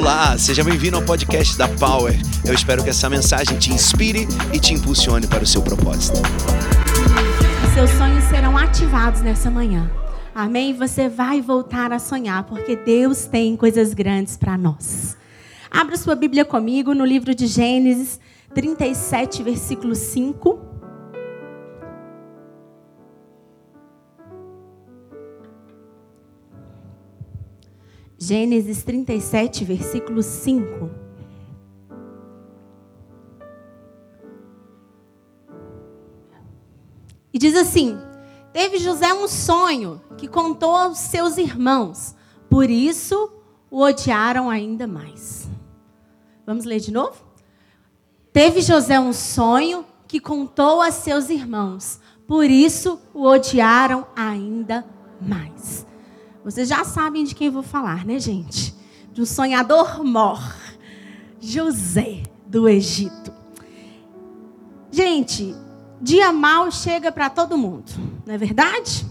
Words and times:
Olá, 0.00 0.38
seja 0.38 0.64
bem-vindo 0.64 0.96
ao 0.96 1.02
podcast 1.02 1.58
da 1.58 1.68
Power. 1.68 2.18
Eu 2.42 2.54
espero 2.54 2.82
que 2.82 2.88
essa 2.88 3.06
mensagem 3.10 3.58
te 3.58 3.70
inspire 3.70 4.26
e 4.50 4.58
te 4.58 4.72
impulsione 4.72 5.26
para 5.26 5.44
o 5.44 5.46
seu 5.46 5.60
propósito. 5.60 6.16
Seus 7.74 7.90
sonhos 7.90 8.24
serão 8.24 8.56
ativados 8.56 9.20
nessa 9.20 9.50
manhã. 9.50 9.90
Amém? 10.34 10.72
Você 10.72 11.06
vai 11.06 11.42
voltar 11.42 11.92
a 11.92 11.98
sonhar, 11.98 12.44
porque 12.44 12.76
Deus 12.76 13.26
tem 13.26 13.54
coisas 13.58 13.92
grandes 13.92 14.38
para 14.38 14.56
nós. 14.56 15.18
Abra 15.70 15.98
sua 15.98 16.14
Bíblia 16.14 16.46
comigo 16.46 16.94
no 16.94 17.04
livro 17.04 17.34
de 17.34 17.46
Gênesis 17.46 18.18
37, 18.54 19.42
versículo 19.42 19.94
5. 19.94 20.69
Gênesis 28.22 28.82
37, 28.82 29.64
versículo 29.64 30.22
5. 30.22 30.90
E 37.32 37.38
diz 37.38 37.56
assim: 37.56 37.98
Teve 38.52 38.76
José 38.76 39.10
um 39.14 39.26
sonho 39.26 40.02
que 40.18 40.28
contou 40.28 40.76
aos 40.76 40.98
seus 40.98 41.38
irmãos, 41.38 42.14
por 42.50 42.68
isso 42.68 43.32
o 43.70 43.80
odiaram 43.80 44.50
ainda 44.50 44.86
mais. 44.86 45.48
Vamos 46.44 46.66
ler 46.66 46.80
de 46.80 46.92
novo? 46.92 47.24
Teve 48.34 48.60
José 48.60 49.00
um 49.00 49.14
sonho 49.14 49.82
que 50.06 50.20
contou 50.20 50.82
a 50.82 50.90
seus 50.90 51.30
irmãos, 51.30 51.98
por 52.26 52.44
isso 52.44 53.00
o 53.14 53.24
odiaram 53.24 54.06
ainda 54.14 54.84
mais. 55.18 55.86
Vocês 56.44 56.68
já 56.68 56.84
sabem 56.84 57.24
de 57.24 57.34
quem 57.34 57.48
eu 57.48 57.52
vou 57.52 57.62
falar, 57.62 58.04
né, 58.04 58.18
gente? 58.18 58.74
De 59.12 59.20
um 59.20 59.26
sonhador 59.26 60.02
mor, 60.02 60.40
José 61.38 62.22
do 62.46 62.68
Egito. 62.68 63.32
Gente, 64.90 65.54
dia 66.00 66.32
mal 66.32 66.70
chega 66.70 67.12
para 67.12 67.28
todo 67.28 67.58
mundo, 67.58 67.92
não 68.26 68.34
é 68.34 68.38
verdade? 68.38 69.06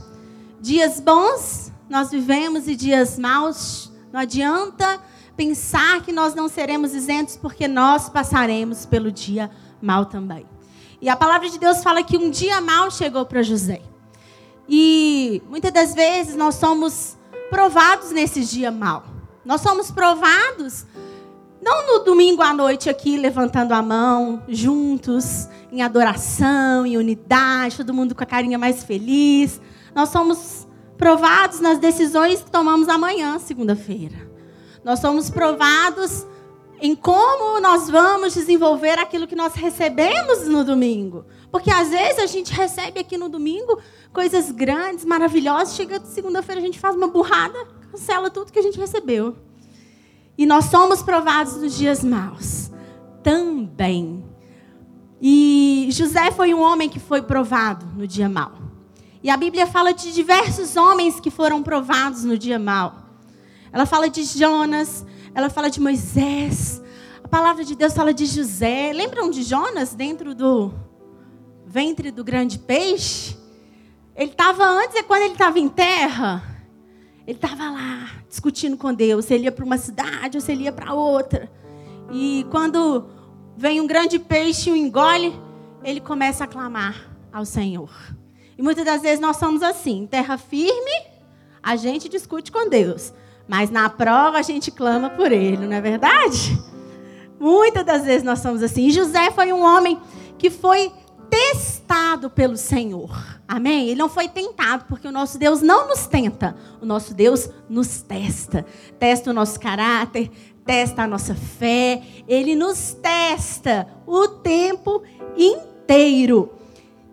Dias 0.59 0.99
bons 0.99 1.71
nós 1.89 2.11
vivemos 2.11 2.67
e 2.67 2.75
dias 2.75 3.17
maus 3.17 3.91
não 4.11 4.19
adianta 4.19 4.99
pensar 5.37 6.01
que 6.01 6.11
nós 6.11 6.33
não 6.33 6.49
seremos 6.49 6.93
isentos 6.93 7.37
porque 7.37 7.67
nós 7.67 8.09
passaremos 8.09 8.85
pelo 8.85 9.11
dia 9.11 9.49
mal 9.81 10.05
também. 10.05 10.45
E 11.01 11.07
a 11.07 11.15
palavra 11.15 11.49
de 11.49 11.57
Deus 11.57 11.81
fala 11.81 12.03
que 12.03 12.17
um 12.17 12.29
dia 12.29 12.59
mal 12.59 12.91
chegou 12.91 13.25
para 13.25 13.41
José. 13.41 13.81
E 14.67 15.41
muitas 15.47 15.71
das 15.71 15.95
vezes 15.95 16.35
nós 16.35 16.55
somos 16.55 17.17
provados 17.49 18.11
nesse 18.11 18.41
dia 18.41 18.71
mal. 18.71 19.03
Nós 19.43 19.61
somos 19.61 19.91
provados 19.91 20.85
não 21.61 21.85
no 21.87 22.03
domingo 22.05 22.41
à 22.41 22.53
noite 22.53 22.89
aqui 22.89 23.17
levantando 23.17 23.73
a 23.73 23.81
mão, 23.81 24.41
juntos, 24.47 25.49
em 25.71 25.81
adoração, 25.81 26.85
em 26.85 26.97
unidade, 26.97 27.77
todo 27.77 27.93
mundo 27.93 28.15
com 28.15 28.23
a 28.23 28.25
carinha 28.25 28.57
mais 28.57 28.83
feliz. 28.83 29.59
Nós 29.93 30.09
somos 30.09 30.67
provados 30.97 31.59
nas 31.59 31.77
decisões 31.77 32.41
que 32.41 32.49
tomamos 32.49 32.87
amanhã, 32.87 33.37
segunda-feira. 33.39 34.29
Nós 34.83 34.99
somos 34.99 35.29
provados 35.29 36.25
em 36.81 36.95
como 36.95 37.59
nós 37.59 37.89
vamos 37.89 38.33
desenvolver 38.33 38.97
aquilo 38.97 39.27
que 39.27 39.35
nós 39.35 39.53
recebemos 39.53 40.47
no 40.47 40.63
domingo. 40.63 41.25
Porque 41.51 41.71
às 41.71 41.89
vezes 41.89 42.19
a 42.19 42.27
gente 42.27 42.53
recebe 42.53 42.99
aqui 42.99 43.17
no 43.17 43.27
domingo 43.27 43.79
coisas 44.13 44.51
grandes, 44.51 45.05
maravilhosas, 45.05 45.75
chega 45.75 45.99
segunda-feira 46.05 46.61
a 46.61 46.63
gente 46.63 46.79
faz 46.79 46.95
uma 46.95 47.07
burrada, 47.07 47.57
cancela 47.91 48.29
tudo 48.29 48.51
que 48.51 48.59
a 48.59 48.61
gente 48.61 48.79
recebeu. 48.79 49.35
E 50.37 50.45
nós 50.45 50.65
somos 50.65 51.01
provados 51.01 51.57
nos 51.57 51.75
dias 51.75 52.03
maus 52.03 52.71
também. 53.23 54.23
E 55.21 55.89
José 55.91 56.31
foi 56.31 56.53
um 56.53 56.61
homem 56.61 56.87
que 56.87 56.99
foi 56.99 57.21
provado 57.21 57.85
no 57.95 58.07
dia 58.07 58.29
mau. 58.29 58.53
E 59.21 59.29
a 59.29 59.35
Bíblia 59.35 59.67
fala 59.67 59.91
de 59.91 60.13
diversos 60.13 60.77
homens 60.77 61.19
que 61.19 61.29
foram 61.29 61.61
provados 61.61 62.23
no 62.23 62.37
dia 62.37 62.57
mau. 62.57 62.95
Ela 63.71 63.85
fala 63.85 64.09
de 64.09 64.23
Jonas, 64.23 65.05
ela 65.35 65.49
fala 65.49 65.69
de 65.69 65.81
Moisés. 65.81 66.81
A 67.21 67.27
palavra 67.27 67.65
de 67.65 67.75
Deus 67.75 67.93
fala 67.93 68.13
de 68.13 68.25
José. 68.25 68.93
Lembram 68.93 69.29
de 69.29 69.43
Jonas 69.43 69.93
dentro 69.93 70.33
do 70.33 70.73
ventre 71.69 72.09
do 72.09 72.23
grande 72.23 72.57
peixe? 72.57 73.37
Ele 74.15 74.31
estava 74.31 74.65
antes, 74.65 74.95
é 74.95 75.03
quando 75.03 75.21
ele 75.21 75.33
estava 75.33 75.59
em 75.59 75.69
terra. 75.69 76.43
Ele 77.27 77.37
estava 77.37 77.69
lá 77.69 78.09
discutindo 78.27 78.75
com 78.75 78.91
Deus 78.91 79.25
se 79.25 79.35
ele 79.35 79.43
ia 79.43 79.51
para 79.51 79.63
uma 79.63 79.77
cidade 79.77 80.35
ou 80.35 80.41
se 80.41 80.51
ele 80.51 80.63
ia 80.63 80.71
para 80.71 80.95
outra. 80.95 81.49
E 82.11 82.43
quando 82.49 83.05
vem 83.55 83.79
um 83.79 83.85
grande 83.85 84.17
peixe 84.17 84.71
e 84.71 84.73
o 84.73 84.75
engole, 84.75 85.39
ele 85.83 86.01
começa 86.01 86.43
a 86.43 86.47
clamar 86.47 87.07
ao 87.31 87.45
Senhor. 87.45 87.91
E 88.57 88.63
muitas 88.63 88.83
das 88.83 89.03
vezes 89.03 89.19
nós 89.19 89.37
somos 89.37 89.61
assim, 89.61 90.07
terra 90.09 90.39
firme, 90.39 91.05
a 91.61 91.75
gente 91.75 92.09
discute 92.09 92.51
com 92.51 92.67
Deus. 92.67 93.13
Mas 93.47 93.69
na 93.69 93.87
prova 93.89 94.39
a 94.39 94.41
gente 94.41 94.71
clama 94.71 95.11
por 95.11 95.31
ele, 95.31 95.67
não 95.67 95.73
é 95.73 95.81
verdade? 95.81 96.59
Muitas 97.39 97.85
das 97.85 98.05
vezes 98.05 98.23
nós 98.23 98.39
somos 98.39 98.63
assim. 98.63 98.87
E 98.87 98.91
José 98.91 99.29
foi 99.29 99.53
um 99.53 99.63
homem 99.63 99.99
que 100.35 100.49
foi 100.49 100.91
testado 101.29 102.29
pelo 102.29 102.57
Senhor. 102.57 103.09
Amém? 103.47 103.87
Ele 103.87 103.99
não 103.99 104.09
foi 104.09 104.27
tentado, 104.27 104.85
porque 104.85 105.07
o 105.07 105.11
nosso 105.11 105.37
Deus 105.37 105.61
não 105.61 105.87
nos 105.87 106.07
tenta. 106.07 106.55
O 106.81 106.85
nosso 106.85 107.13
Deus 107.13 107.49
nos 107.69 108.01
testa. 108.01 108.65
Testa 108.97 109.29
o 109.29 109.33
nosso 109.33 109.59
caráter, 109.59 110.31
testa 110.65 111.03
a 111.03 111.07
nossa 111.07 111.35
fé. 111.35 112.01
Ele 112.27 112.55
nos 112.55 112.93
testa 112.93 113.87
o 114.05 114.27
tempo 114.27 115.03
inteiro. 115.37 116.51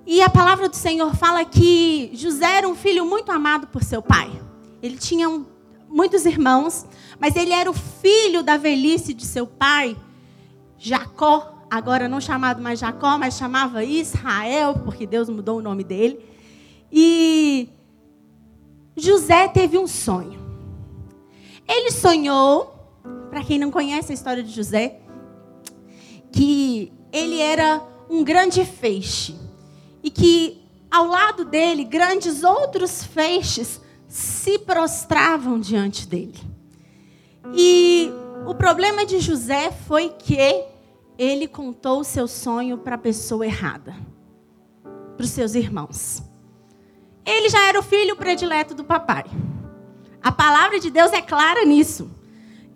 E 0.07 0.23
a 0.23 0.31
palavra 0.31 0.69
do 0.69 0.77
Senhor 0.77 1.15
fala 1.17 1.45
que 1.45 2.11
José 2.15 2.59
era 2.59 2.69
um 2.69 2.75
filho 2.75 3.05
muito 3.05 3.33
amado 3.33 3.67
por 3.67 3.83
seu 3.83 4.01
pai. 4.01 4.31
Ele 4.83 4.97
tinha 4.97 5.29
um 5.29 5.47
muitos 5.89 6.27
irmãos, 6.27 6.85
mas 7.19 7.37
ele 7.37 7.53
era 7.53 7.71
o 7.71 7.75
filho 7.75 8.43
da 8.43 8.57
velhice 8.57 9.15
de 9.15 9.25
seu 9.25 9.47
pai, 9.47 9.97
Jacó, 10.79 11.56
agora 11.71 12.09
não 12.09 12.21
chamado 12.21 12.63
mais 12.63 12.79
Jacó, 12.79 13.19
mas 13.19 13.37
chamava 13.37 13.85
Israel, 13.85 14.75
porque 14.85 15.07
Deus 15.07 15.29
mudou 15.29 15.59
o 15.59 15.63
nome 15.63 15.85
dele. 15.85 16.19
E 16.91 17.69
José 18.97 19.49
teve 19.49 19.77
um 19.77 19.87
sonho. 19.87 20.39
Ele 21.69 21.91
sonhou, 21.91 22.75
para 23.29 23.43
quem 23.43 23.59
não 23.59 23.71
conhece 23.71 24.13
a 24.13 24.15
história 24.15 24.43
de 24.43 24.51
José, 24.53 25.01
que 26.33 26.93
ele 27.13 27.41
era 27.41 27.83
um 28.09 28.23
grande 28.23 28.65
feixe 28.65 29.35
e 30.03 30.11
que 30.11 30.63
ao 30.91 31.07
lado 31.07 31.45
dele 31.45 31.85
grandes 31.85 32.45
outros 32.45 33.03
feixes 33.03 33.81
se 34.07 34.59
prostravam 34.61 35.59
diante 35.59 36.07
dele. 36.07 36.39
E 37.53 38.13
o 38.47 38.55
problema 38.55 39.05
de 39.05 39.19
José 39.19 39.73
foi 39.73 40.11
que 40.11 40.37
ele 41.19 41.49
contou 41.49 42.01
o 42.01 42.05
seu 42.05 42.29
sonho 42.29 42.79
para 42.79 42.97
a 42.97 42.99
pessoa 42.99 43.47
errada, 43.47 43.95
para 45.17 45.25
os 45.25 45.31
seus 45.31 45.55
irmãos. 45.55 46.23
Ele 47.25 47.49
já 47.49 47.69
era 47.69 47.81
o 47.81 47.83
filho 47.83 48.17
predileto 48.17 48.75
do 48.75 48.85
papai. 48.85 49.25
A 50.23 50.31
palavra 50.31 50.79
de 50.79 50.91
Deus 50.91 51.13
é 51.13 51.23
clara 51.23 51.65
nisso. 51.65 52.11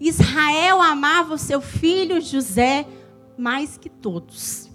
Israel 0.01 0.81
amava 0.81 1.35
o 1.35 1.39
seu 1.39 1.61
filho 1.61 2.21
José 2.21 2.87
mais 3.37 3.77
que 3.77 3.89
todos. 3.89 4.71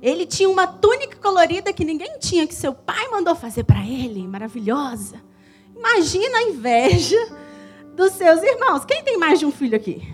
Ele 0.00 0.26
tinha 0.26 0.48
uma 0.48 0.66
túnica 0.66 1.16
colorida 1.16 1.72
que 1.72 1.84
ninguém 1.84 2.18
tinha, 2.18 2.46
que 2.46 2.54
seu 2.54 2.74
pai 2.74 3.08
mandou 3.08 3.36
fazer 3.36 3.64
para 3.64 3.86
ele, 3.86 4.26
maravilhosa. 4.26 5.22
Imagina 5.76 6.38
a 6.38 6.42
inveja 6.44 7.36
dos 7.94 8.12
seus 8.12 8.42
irmãos. 8.42 8.84
Quem 8.84 9.04
tem 9.04 9.16
mais 9.16 9.38
de 9.38 9.46
um 9.46 9.52
filho 9.52 9.76
aqui? 9.76 10.11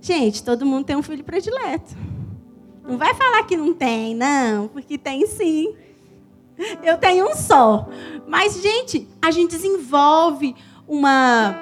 Gente, 0.00 0.42
todo 0.42 0.64
mundo 0.64 0.86
tem 0.86 0.96
um 0.96 1.02
filho 1.02 1.22
predileto. 1.22 1.94
Não 2.86 2.96
vai 2.96 3.14
falar 3.14 3.44
que 3.44 3.56
não 3.56 3.74
tem, 3.74 4.14
não, 4.14 4.68
porque 4.68 4.96
tem 4.96 5.26
sim. 5.26 5.74
Eu 6.82 6.98
tenho 6.98 7.30
um 7.30 7.34
só. 7.34 7.88
Mas, 8.26 8.60
gente, 8.60 9.08
a 9.20 9.30
gente 9.30 9.50
desenvolve 9.50 10.54
uma 10.88 11.54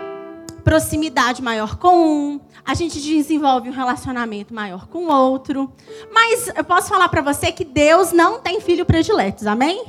proximidade 0.65 1.43
maior 1.43 1.77
com 1.77 2.07
um, 2.07 2.41
a 2.65 2.75
gente 2.75 3.01
desenvolve 3.01 3.71
um 3.71 3.73
relacionamento 3.73 4.53
maior 4.53 4.87
com 4.87 5.07
o 5.07 5.11
outro. 5.11 5.73
Mas 6.13 6.49
eu 6.55 6.65
posso 6.65 6.89
falar 6.89 7.09
para 7.09 7.23
você 7.23 7.51
que 7.51 7.65
Deus 7.65 8.13
não 8.13 8.41
tem 8.41 8.61
filho 8.61 8.85
prediletos, 8.85 9.47
amém? 9.47 9.87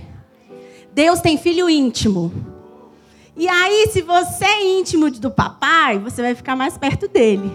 Deus 0.94 1.19
tem 1.19 1.38
filho 1.38 1.69
íntimo. 1.69 2.31
E 3.36 3.48
aí, 3.48 3.88
se 3.92 4.02
você 4.02 4.45
é 4.45 4.80
íntimo 4.80 5.12
do 5.12 5.30
papai, 5.30 6.00
você 6.00 6.22
vai 6.22 6.36
ficar 6.36 6.56
mais 6.56 6.78
perto 6.78 7.07
dele. 7.07 7.52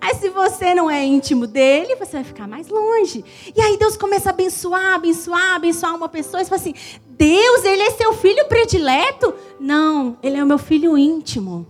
Mas 0.00 0.16
se 0.16 0.30
você 0.30 0.74
não 0.74 0.90
é 0.90 1.04
íntimo 1.04 1.46
dele, 1.46 1.94
você 1.96 2.12
vai 2.12 2.24
ficar 2.24 2.48
mais 2.48 2.68
longe. 2.68 3.24
E 3.54 3.60
aí 3.60 3.76
Deus 3.76 3.96
começa 3.96 4.30
a 4.30 4.32
abençoar, 4.32 4.94
abençoar, 4.94 5.56
abençoar 5.56 5.94
uma 5.94 6.08
pessoa 6.08 6.42
e 6.42 6.46
fala 6.46 6.60
assim: 6.60 6.74
Deus, 7.10 7.64
ele 7.64 7.82
é 7.82 7.90
seu 7.90 8.14
filho 8.14 8.46
predileto? 8.46 9.34
Não, 9.60 10.16
ele 10.22 10.36
é 10.38 10.42
o 10.42 10.46
meu 10.46 10.58
filho 10.58 10.96
íntimo. 10.96 11.66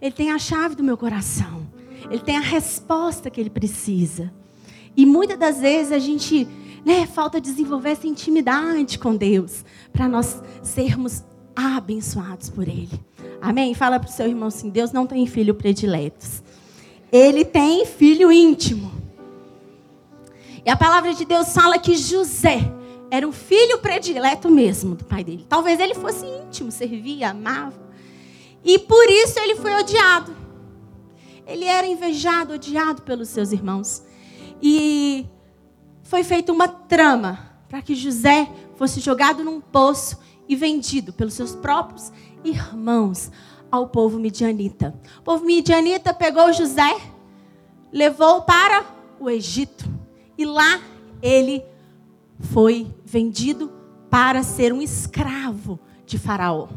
Ele 0.00 0.12
tem 0.12 0.30
a 0.30 0.38
chave 0.38 0.74
do 0.74 0.84
meu 0.84 0.96
coração. 0.96 1.66
ele 2.10 2.20
tem 2.20 2.36
a 2.36 2.40
resposta 2.40 3.30
que 3.30 3.40
ele 3.40 3.50
precisa. 3.50 4.32
E 4.96 5.04
muitas 5.04 5.38
das 5.38 5.58
vezes 5.58 5.92
a 5.92 5.98
gente, 5.98 6.46
né, 6.84 7.06
falta 7.06 7.40
desenvolver 7.40 7.90
essa 7.90 8.06
intimidade 8.06 8.98
com 8.98 9.16
Deus 9.16 9.64
para 9.92 10.08
nós 10.08 10.40
sermos 10.62 11.24
abençoados 11.56 12.50
por 12.50 12.68
Ele. 12.68 13.00
Amém? 13.40 13.74
Fala 13.74 13.98
para 13.98 14.08
o 14.08 14.12
seu 14.12 14.26
irmão 14.26 14.48
assim: 14.48 14.70
Deus 14.70 14.92
não 14.92 15.06
tem 15.06 15.26
filho 15.26 15.54
prediletos. 15.54 16.42
Ele 17.14 17.44
tem 17.44 17.86
filho 17.86 18.32
íntimo. 18.32 18.90
E 20.66 20.68
a 20.68 20.74
palavra 20.74 21.14
de 21.14 21.24
Deus 21.24 21.54
fala 21.54 21.78
que 21.78 21.94
José 21.94 22.58
era 23.08 23.24
um 23.24 23.30
filho 23.30 23.78
predileto 23.78 24.50
mesmo 24.50 24.96
do 24.96 25.04
pai 25.04 25.22
dele. 25.22 25.46
Talvez 25.48 25.78
ele 25.78 25.94
fosse 25.94 26.26
íntimo, 26.26 26.72
servia, 26.72 27.30
amava. 27.30 27.80
E 28.64 28.80
por 28.80 29.08
isso 29.08 29.38
ele 29.38 29.54
foi 29.54 29.72
odiado. 29.76 30.34
Ele 31.46 31.66
era 31.66 31.86
invejado, 31.86 32.54
odiado 32.54 33.02
pelos 33.02 33.28
seus 33.28 33.52
irmãos. 33.52 34.02
E 34.60 35.24
foi 36.02 36.24
feita 36.24 36.50
uma 36.50 36.66
trama 36.66 37.48
para 37.68 37.80
que 37.80 37.94
José 37.94 38.50
fosse 38.74 38.98
jogado 38.98 39.44
num 39.44 39.60
poço 39.60 40.18
e 40.48 40.56
vendido 40.56 41.12
pelos 41.12 41.34
seus 41.34 41.54
próprios 41.54 42.10
irmãos 42.42 43.30
ao 43.74 43.88
povo 43.88 44.20
midianita. 44.20 44.94
O 45.18 45.22
povo 45.22 45.44
midianita 45.44 46.14
pegou 46.14 46.52
José, 46.52 46.96
levou 47.92 48.42
para 48.42 48.84
o 49.18 49.28
Egito 49.28 49.84
e 50.38 50.44
lá 50.44 50.80
ele 51.20 51.64
foi 52.38 52.86
vendido 53.04 53.72
para 54.08 54.44
ser 54.44 54.72
um 54.72 54.80
escravo 54.80 55.80
de 56.06 56.18
Faraó. 56.18 56.68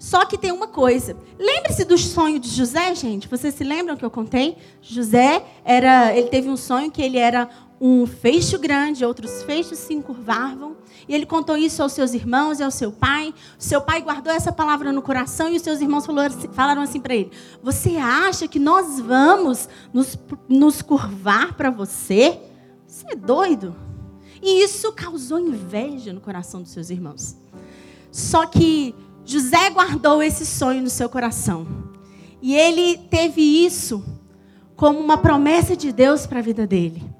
Só 0.00 0.24
que 0.24 0.36
tem 0.36 0.50
uma 0.50 0.66
coisa. 0.66 1.16
Lembre-se 1.38 1.84
do 1.84 1.96
sonho 1.96 2.40
de 2.40 2.48
José, 2.48 2.94
gente. 2.94 3.28
Vocês 3.28 3.54
se 3.54 3.62
lembram 3.62 3.96
que 3.96 4.04
eu 4.04 4.10
contei? 4.10 4.56
José 4.82 5.44
era, 5.64 6.16
ele 6.16 6.28
teve 6.28 6.48
um 6.48 6.56
sonho 6.56 6.90
que 6.90 7.02
ele 7.02 7.18
era 7.18 7.48
um 7.80 8.06
feixe 8.06 8.56
grande, 8.56 9.04
outros 9.04 9.42
feixes 9.42 9.78
se 9.78 9.92
encurvavam. 9.92 10.76
E 11.08 11.14
ele 11.14 11.26
contou 11.26 11.56
isso 11.56 11.82
aos 11.82 11.92
seus 11.92 12.14
irmãos 12.14 12.58
e 12.58 12.62
ao 12.62 12.70
seu 12.70 12.90
pai. 12.90 13.34
O 13.58 13.62
seu 13.62 13.80
pai 13.80 14.00
guardou 14.00 14.32
essa 14.32 14.50
palavra 14.50 14.92
no 14.92 15.02
coração 15.02 15.48
e 15.48 15.56
os 15.56 15.62
seus 15.62 15.80
irmãos 15.80 16.06
falaram 16.52 16.82
assim 16.82 17.00
para 17.00 17.14
ele: 17.14 17.30
Você 17.62 17.96
acha 17.96 18.48
que 18.48 18.58
nós 18.58 18.98
vamos 18.98 19.68
nos, 19.92 20.18
nos 20.48 20.82
curvar 20.82 21.54
para 21.54 21.70
você? 21.70 22.40
Você 22.86 23.06
é 23.10 23.16
doido? 23.16 23.76
E 24.42 24.62
isso 24.62 24.92
causou 24.92 25.38
inveja 25.38 26.12
no 26.12 26.20
coração 26.20 26.62
dos 26.62 26.70
seus 26.70 26.88
irmãos. 26.88 27.36
Só 28.10 28.46
que 28.46 28.94
José 29.24 29.70
guardou 29.70 30.22
esse 30.22 30.46
sonho 30.46 30.82
no 30.82 30.90
seu 30.90 31.08
coração. 31.08 31.66
E 32.40 32.54
ele 32.54 32.96
teve 32.96 33.42
isso 33.42 34.04
como 34.76 34.98
uma 34.98 35.18
promessa 35.18 35.76
de 35.76 35.90
Deus 35.90 36.26
para 36.26 36.38
a 36.38 36.42
vida 36.42 36.66
dele. 36.66 37.15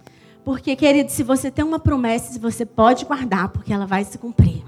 Porque, 0.47 0.77
querido, 0.77 1.11
se 1.11 1.25
você 1.25 1.51
tem 1.51 1.65
uma 1.65 1.81
promessa, 1.81 2.39
você 2.39 2.65
pode 2.65 3.05
guardar, 3.05 3.49
porque 3.49 3.73
ela 3.73 3.85
vai 3.85 4.05
se 4.05 4.17
cumprir. 4.17 4.63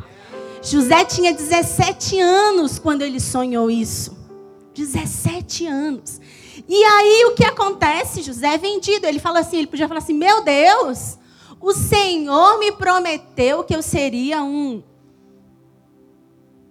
José 0.61 1.05
tinha 1.05 1.33
17 1.33 2.19
anos 2.19 2.81
quando 2.81 3.03
ele 3.03 3.21
sonhou 3.21 3.71
isso. 3.71 4.19
17 4.75 5.69
anos. 5.69 6.21
E 6.69 6.83
aí 6.83 7.27
o 7.27 7.35
que 7.37 7.45
acontece? 7.45 8.23
José 8.23 8.55
é 8.55 8.59
vendido. 8.59 9.07
Ele 9.07 9.21
fala 9.21 9.39
assim, 9.39 9.59
ele 9.59 9.69
podia 9.69 9.87
falar 9.87 9.99
assim: 9.99 10.15
"Meu 10.15 10.43
Deus, 10.43 11.17
o 11.61 11.73
Senhor 11.73 12.59
me 12.59 12.73
prometeu 12.73 13.63
que 13.63 13.77
eu 13.77 13.81
seria 13.81 14.43
um 14.43 14.83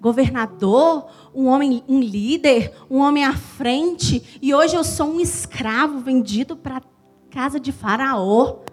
governador, 0.02 1.06
um 1.34 1.46
homem, 1.46 1.82
um 1.88 2.02
líder, 2.02 2.74
um 2.92 2.98
homem 2.98 3.24
à 3.24 3.34
frente, 3.34 4.38
e 4.42 4.54
hoje 4.54 4.76
eu 4.76 4.84
sou 4.84 5.08
um 5.08 5.22
escravo 5.22 6.00
vendido 6.00 6.58
para 6.58 6.82
casa 7.32 7.58
de 7.58 7.72
Faraó. 7.72 8.67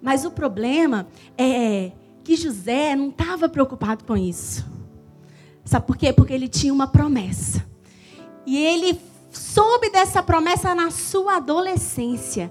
Mas 0.00 0.24
o 0.24 0.30
problema 0.30 1.06
é 1.36 1.92
que 2.24 2.36
José 2.36 2.94
não 2.94 3.08
estava 3.08 3.48
preocupado 3.48 4.04
com 4.04 4.16
isso. 4.16 4.64
Sabe 5.64 5.86
por 5.86 5.96
quê? 5.96 6.12
Porque 6.12 6.32
ele 6.32 6.48
tinha 6.48 6.72
uma 6.72 6.86
promessa. 6.86 7.64
E 8.46 8.58
ele 8.58 8.98
soube 9.30 9.90
dessa 9.90 10.22
promessa 10.22 10.74
na 10.74 10.90
sua 10.90 11.36
adolescência. 11.36 12.50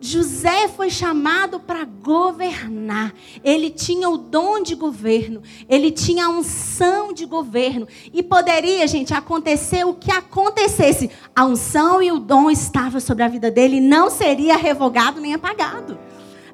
José 0.00 0.66
foi 0.68 0.88
chamado 0.88 1.60
para 1.60 1.84
governar. 1.84 3.12
Ele 3.44 3.68
tinha 3.68 4.08
o 4.08 4.16
dom 4.16 4.62
de 4.62 4.74
governo, 4.74 5.42
ele 5.68 5.90
tinha 5.90 6.24
a 6.24 6.30
unção 6.30 7.12
de 7.12 7.26
governo. 7.26 7.86
E 8.12 8.22
poderia, 8.22 8.88
gente, 8.88 9.12
acontecer 9.12 9.84
o 9.84 9.92
que 9.92 10.10
acontecesse. 10.10 11.10
A 11.36 11.44
unção 11.44 12.02
e 12.02 12.10
o 12.10 12.18
dom 12.18 12.50
estavam 12.50 12.98
sobre 12.98 13.24
a 13.24 13.28
vida 13.28 13.50
dele 13.50 13.78
não 13.78 14.08
seria 14.08 14.56
revogado 14.56 15.20
nem 15.20 15.34
apagado. 15.34 15.98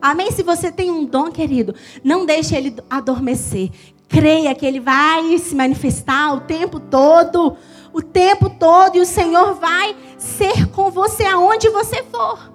Amém? 0.00 0.30
Se 0.30 0.42
você 0.42 0.70
tem 0.70 0.90
um 0.90 1.04
dom, 1.04 1.30
querido, 1.30 1.74
não 2.02 2.26
deixe 2.26 2.54
ele 2.54 2.76
adormecer. 2.88 3.70
Creia 4.08 4.54
que 4.54 4.64
ele 4.64 4.80
vai 4.80 5.36
se 5.38 5.54
manifestar 5.54 6.34
o 6.34 6.40
tempo 6.40 6.78
todo, 6.78 7.56
o 7.92 8.00
tempo 8.02 8.48
todo, 8.50 8.96
e 8.96 9.00
o 9.00 9.06
Senhor 9.06 9.54
vai 9.54 9.96
ser 10.18 10.68
com 10.68 10.90
você 10.90 11.24
aonde 11.24 11.68
você 11.70 12.02
for. 12.04 12.52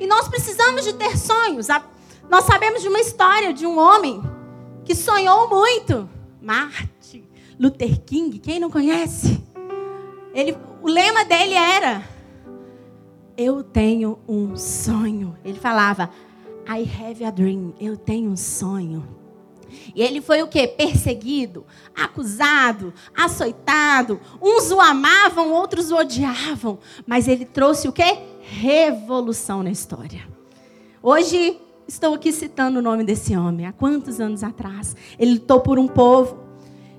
E 0.00 0.06
nós 0.06 0.28
precisamos 0.28 0.84
de 0.84 0.92
ter 0.94 1.16
sonhos. 1.16 1.68
Nós 2.28 2.44
sabemos 2.44 2.82
de 2.82 2.88
uma 2.88 3.00
história 3.00 3.52
de 3.52 3.66
um 3.66 3.78
homem 3.78 4.22
que 4.84 4.94
sonhou 4.94 5.48
muito. 5.48 6.08
Martin 6.40 7.24
Luther 7.58 8.00
King, 8.00 8.38
quem 8.38 8.60
não 8.60 8.70
conhece? 8.70 9.42
Ele, 10.32 10.56
o 10.82 10.88
lema 10.88 11.24
dele 11.24 11.54
era: 11.54 12.02
Eu 13.36 13.62
tenho 13.62 14.18
um 14.28 14.56
sonho. 14.56 15.36
Ele 15.44 15.58
falava: 15.58 16.10
I 16.68 16.82
have 17.00 17.24
a 17.24 17.30
dream. 17.30 17.74
Eu 17.80 17.96
tenho 17.96 18.30
um 18.30 18.36
sonho. 18.36 19.16
E 19.94 20.02
ele 20.02 20.20
foi 20.20 20.42
o 20.42 20.48
que? 20.48 20.66
Perseguido, 20.66 21.64
acusado, 21.94 22.92
açoitado. 23.16 24.20
Uns 24.40 24.70
o 24.70 24.80
amavam, 24.80 25.52
outros 25.52 25.90
o 25.90 25.96
odiavam. 25.96 26.78
Mas 27.06 27.28
ele 27.28 27.44
trouxe 27.44 27.88
o 27.88 27.92
que? 27.92 28.38
revolução 28.48 29.62
na 29.62 29.70
história. 29.70 30.26
Hoje 31.02 31.60
estou 31.86 32.14
aqui 32.14 32.32
citando 32.32 32.78
o 32.78 32.82
nome 32.82 33.04
desse 33.04 33.36
homem. 33.36 33.66
Há 33.66 33.72
quantos 33.72 34.20
anos 34.20 34.42
atrás? 34.42 34.96
Ele 35.18 35.34
lutou 35.34 35.60
por 35.60 35.78
um 35.78 35.86
povo. 35.86 36.47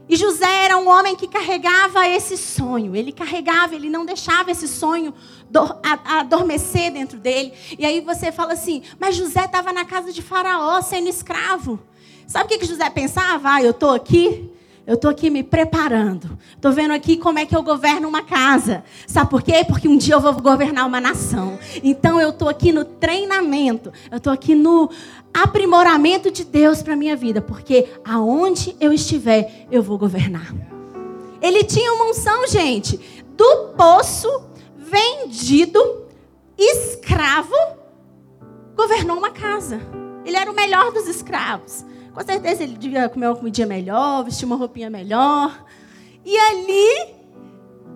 E 0.10 0.16
José 0.16 0.66
era 0.66 0.76
um 0.76 0.90
homem 0.90 1.16
que 1.16 1.28
carregava 1.28 2.08
esse 2.08 2.36
sonho. 2.36 2.96
Ele 2.96 3.12
carregava, 3.12 3.76
ele 3.76 3.92
não 3.92 4.04
deixava 4.04 4.50
esse 4.50 4.68
sonho 4.68 5.14
adormecer 6.04 6.92
dentro 6.92 7.20
dele. 7.20 7.54
E 7.78 7.86
aí 7.86 8.02
você 8.02 8.32
fala 8.32 8.54
assim: 8.54 8.82
mas 9.00 9.16
José 9.16 9.46
estava 9.46 9.72
na 9.72 9.86
casa 9.86 10.12
de 10.12 10.24
Faraó 10.24 10.82
sendo 10.82 11.08
escravo. 11.08 11.80
Sabe 12.26 12.56
o 12.56 12.60
que 12.60 12.66
José 12.66 12.90
pensava? 12.90 13.54
Ah, 13.54 13.64
eu 13.64 13.72
estou 13.72 13.92
aqui 13.92 14.52
eu 14.90 14.96
estou 14.96 15.12
aqui 15.12 15.30
me 15.30 15.44
preparando. 15.44 16.36
Estou 16.56 16.72
vendo 16.72 16.96
aqui 16.96 17.16
como 17.16 17.38
é 17.38 17.46
que 17.46 17.56
eu 17.56 17.62
governo 17.62 18.08
uma 18.08 18.24
casa. 18.24 18.84
Sabe 19.06 19.30
por 19.30 19.44
quê? 19.44 19.64
Porque 19.64 19.88
um 19.88 19.96
dia 19.96 20.16
eu 20.16 20.20
vou 20.20 20.34
governar 20.34 20.88
uma 20.88 21.00
nação. 21.00 21.60
Então 21.84 22.20
eu 22.20 22.32
estou 22.32 22.50
aqui 22.50 22.72
no 22.72 22.84
treinamento. 22.84 23.94
Eu 24.10 24.18
estou 24.18 24.34
aqui 24.34 24.56
no 24.56 24.90
aprimoramento 25.34 26.32
de 26.32 26.44
Deus 26.44 26.82
para 26.82 26.96
minha 26.96 27.16
vida. 27.16 27.42
Porque 27.42 27.88
aonde 28.04 28.76
eu 28.80 28.94
estiver, 28.94 29.68
eu 29.72 29.82
vou 29.82 29.98
governar. 29.98 30.54
Ele 31.42 31.64
tinha 31.64 31.94
uma 31.94 32.10
unção, 32.10 32.48
gente, 32.48 33.00
do 33.36 33.74
poço 33.78 34.28
vendido, 34.78 36.06
escravo, 36.58 37.56
governou 38.76 39.18
uma 39.18 39.30
casa. 39.30 39.80
Ele 40.26 40.36
era 40.36 40.52
o 40.52 40.56
melhor 40.56 40.92
dos 40.92 41.08
escravos. 41.08 41.86
Com 42.14 42.22
certeza 42.26 42.64
ele 42.64 42.78
devia 42.78 43.08
comer 43.08 43.28
uma 43.28 43.36
comidinha 43.36 43.68
melhor, 43.68 44.24
vestir 44.24 44.46
uma 44.46 44.56
roupinha 44.56 44.90
melhor. 44.90 45.66
E 46.26 46.38
ali 46.38 47.19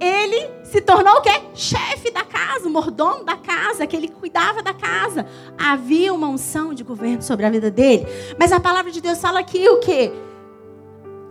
ele 0.03 0.51
se 0.63 0.81
tornou 0.81 1.13
o 1.15 1.21
quê? 1.21 1.31
Chefe 1.53 2.11
da 2.11 2.23
casa, 2.23 2.69
mordomo 2.69 3.23
da 3.23 3.37
casa, 3.37 3.87
que 3.87 3.95
ele 3.95 4.09
cuidava 4.09 4.61
da 4.61 4.73
casa. 4.73 5.25
Havia 5.57 6.13
uma 6.13 6.27
unção 6.27 6.73
de 6.73 6.83
governo 6.83 7.21
sobre 7.21 7.45
a 7.45 7.49
vida 7.49 7.71
dele. 7.71 8.05
Mas 8.37 8.51
a 8.51 8.59
palavra 8.59 8.91
de 8.91 8.99
Deus 8.99 9.19
fala 9.19 9.39
aqui 9.39 9.67
o 9.69 9.79
quê? 9.79 10.11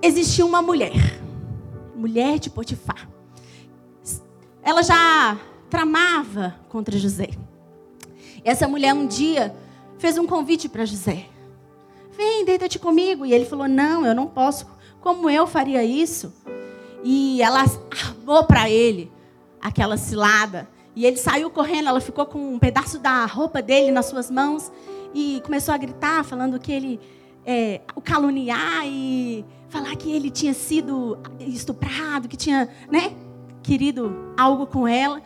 Existia 0.03 0.45
uma 0.45 0.63
mulher, 0.63 1.21
mulher 1.95 2.39
de 2.39 2.51
Potifar. 2.51 3.09
Ela 4.63 4.83
já 4.83 5.37
tramava 5.69 6.57
contra 6.69 6.99
José. 6.99 7.31
Essa 8.45 8.67
mulher 8.67 8.95
um 8.95 9.07
dia 9.07 9.55
fez 9.99 10.19
um 10.19 10.27
convite 10.27 10.69
para 10.69 10.85
José. 10.85 11.27
Vem, 12.17 12.45
deita-te 12.45 12.79
comigo. 12.79 13.25
E 13.27 13.33
ele 13.33 13.45
falou: 13.45 13.69
Não, 13.69 14.05
eu 14.05 14.15
não 14.15 14.27
posso. 14.27 14.67
Como 15.01 15.29
eu 15.29 15.47
faria 15.47 15.85
isso? 15.85 16.33
E 17.03 17.43
ela 17.43 17.65
armou 17.91 18.45
para 18.45 18.69
ele 18.71 19.11
aquela 19.61 19.97
cilada. 19.97 20.69
E 20.95 21.07
ele 21.07 21.17
saiu 21.17 21.51
correndo, 21.51 21.89
ela 21.89 22.01
ficou 22.01 22.27
com 22.27 22.55
um 22.55 22.59
pedaço 22.59 22.99
da 22.99 23.25
roupa 23.25 23.63
dele 23.63 23.91
nas 23.91 24.07
suas 24.07 24.31
mãos 24.31 24.71
e 25.15 25.41
começou 25.45 25.75
a 25.75 25.79
gritar, 25.79 26.25
falando 26.25 26.59
que 26.59 26.71
ele 26.71 27.01
é, 27.47 27.81
o 27.95 28.01
caluniar 28.01 28.85
e 28.85 29.45
falar 29.69 29.97
que 29.97 30.11
ele 30.11 30.31
tinha 30.31 30.53
sido 30.53 31.19
estuprado, 31.41 32.29
que 32.29 32.37
tinha, 32.37 32.69
né, 32.91 33.15
querido 33.63 34.35
algo 34.37 34.67
com 34.67 34.87
ela. 34.87 35.23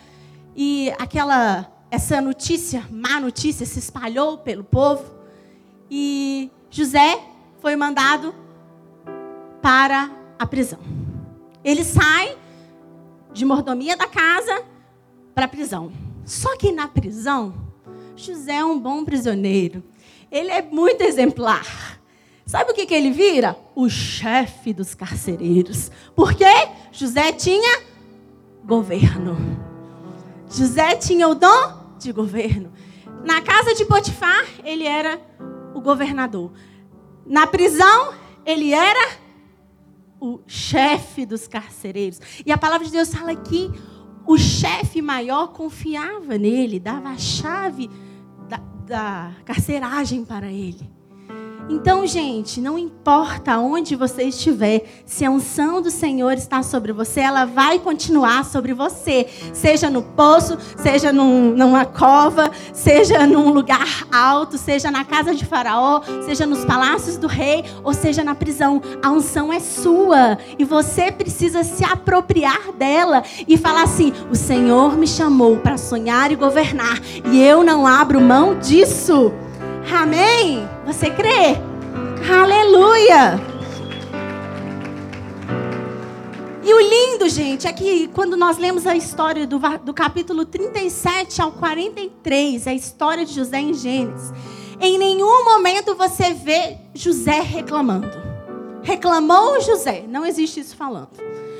E 0.54 0.92
aquela 0.98 1.72
essa 1.90 2.20
notícia, 2.20 2.84
má 2.90 3.20
notícia, 3.20 3.64
se 3.64 3.78
espalhou 3.78 4.38
pelo 4.38 4.64
povo 4.64 5.04
e 5.90 6.50
José 6.70 7.18
foi 7.60 7.76
mandado 7.76 8.34
para 9.62 10.10
a 10.38 10.46
prisão. 10.46 11.05
Ele 11.66 11.82
sai 11.82 12.38
de 13.32 13.44
mordomia 13.44 13.96
da 13.96 14.06
casa 14.06 14.62
para 15.34 15.46
a 15.46 15.48
prisão. 15.48 15.90
Só 16.24 16.56
que 16.56 16.70
na 16.70 16.86
prisão, 16.86 17.54
José 18.14 18.54
é 18.54 18.64
um 18.64 18.78
bom 18.78 19.04
prisioneiro. 19.04 19.82
Ele 20.30 20.48
é 20.48 20.62
muito 20.62 21.02
exemplar. 21.02 21.98
Sabe 22.46 22.70
o 22.70 22.74
que, 22.74 22.86
que 22.86 22.94
ele 22.94 23.10
vira? 23.10 23.58
O 23.74 23.88
chefe 23.88 24.72
dos 24.72 24.94
carcereiros. 24.94 25.90
Por 26.14 26.34
quê? 26.34 26.68
José 26.92 27.32
tinha 27.32 27.82
governo. 28.64 29.36
José 30.48 30.94
tinha 30.94 31.26
o 31.26 31.34
dom 31.34 31.96
de 31.98 32.12
governo. 32.12 32.72
Na 33.24 33.42
casa 33.42 33.74
de 33.74 33.84
Potifar, 33.84 34.46
ele 34.62 34.84
era 34.86 35.20
o 35.74 35.80
governador. 35.80 36.52
Na 37.26 37.44
prisão, 37.44 38.14
ele 38.44 38.72
era 38.72 39.25
o 40.20 40.40
chefe 40.46 41.26
dos 41.26 41.46
carcereiros. 41.46 42.20
E 42.44 42.52
a 42.52 42.58
palavra 42.58 42.86
de 42.86 42.92
Deus 42.92 43.12
fala 43.12 43.34
que 43.34 43.70
o 44.26 44.36
chefe 44.36 45.00
maior 45.00 45.48
confiava 45.48 46.36
nele, 46.36 46.80
dava 46.80 47.10
a 47.10 47.18
chave 47.18 47.88
da, 48.48 48.58
da 48.86 49.32
carceragem 49.44 50.24
para 50.24 50.50
ele. 50.50 50.95
Então, 51.68 52.06
gente, 52.06 52.60
não 52.60 52.78
importa 52.78 53.58
onde 53.58 53.96
você 53.96 54.24
estiver, 54.24 54.84
se 55.04 55.24
a 55.24 55.30
unção 55.30 55.82
do 55.82 55.90
Senhor 55.90 56.34
está 56.34 56.62
sobre 56.62 56.92
você, 56.92 57.20
ela 57.20 57.44
vai 57.44 57.80
continuar 57.80 58.44
sobre 58.44 58.72
você. 58.72 59.26
Seja 59.52 59.90
no 59.90 60.02
poço, 60.02 60.56
seja 60.76 61.12
num, 61.12 61.50
numa 61.56 61.84
cova, 61.84 62.50
seja 62.72 63.26
num 63.26 63.50
lugar 63.50 64.06
alto, 64.12 64.56
seja 64.56 64.92
na 64.92 65.04
casa 65.04 65.34
de 65.34 65.44
Faraó, 65.44 66.02
seja 66.24 66.46
nos 66.46 66.64
palácios 66.64 67.16
do 67.16 67.26
rei, 67.26 67.64
ou 67.82 67.92
seja 67.92 68.22
na 68.22 68.34
prisão. 68.34 68.80
A 69.02 69.10
unção 69.10 69.52
é 69.52 69.58
sua 69.58 70.38
e 70.56 70.64
você 70.64 71.10
precisa 71.10 71.64
se 71.64 71.84
apropriar 71.84 72.72
dela 72.78 73.24
e 73.48 73.56
falar 73.56 73.82
assim: 73.82 74.12
o 74.30 74.36
Senhor 74.36 74.96
me 74.96 75.06
chamou 75.06 75.56
para 75.56 75.76
sonhar 75.76 76.30
e 76.30 76.36
governar 76.36 77.00
e 77.24 77.42
eu 77.42 77.64
não 77.64 77.86
abro 77.86 78.20
mão 78.20 78.56
disso. 78.56 79.32
Amém? 79.92 80.68
Você 80.84 81.10
crê? 81.10 81.56
Aleluia! 82.28 83.40
E 86.64 86.74
o 86.74 86.80
lindo, 86.80 87.28
gente, 87.28 87.68
é 87.68 87.72
que 87.72 88.08
quando 88.08 88.36
nós 88.36 88.58
lemos 88.58 88.84
a 88.84 88.96
história 88.96 89.46
do, 89.46 89.60
do 89.84 89.94
capítulo 89.94 90.44
37 90.44 91.40
ao 91.40 91.52
43, 91.52 92.66
a 92.66 92.74
história 92.74 93.24
de 93.24 93.32
José 93.32 93.60
em 93.60 93.72
Gênesis, 93.72 94.32
em 94.80 94.98
nenhum 94.98 95.44
momento 95.44 95.94
você 95.94 96.34
vê 96.34 96.78
José 96.92 97.40
reclamando. 97.40 98.10
Reclamou 98.82 99.60
José, 99.60 100.04
não 100.08 100.26
existe 100.26 100.58
isso 100.58 100.76
falando. 100.76 101.10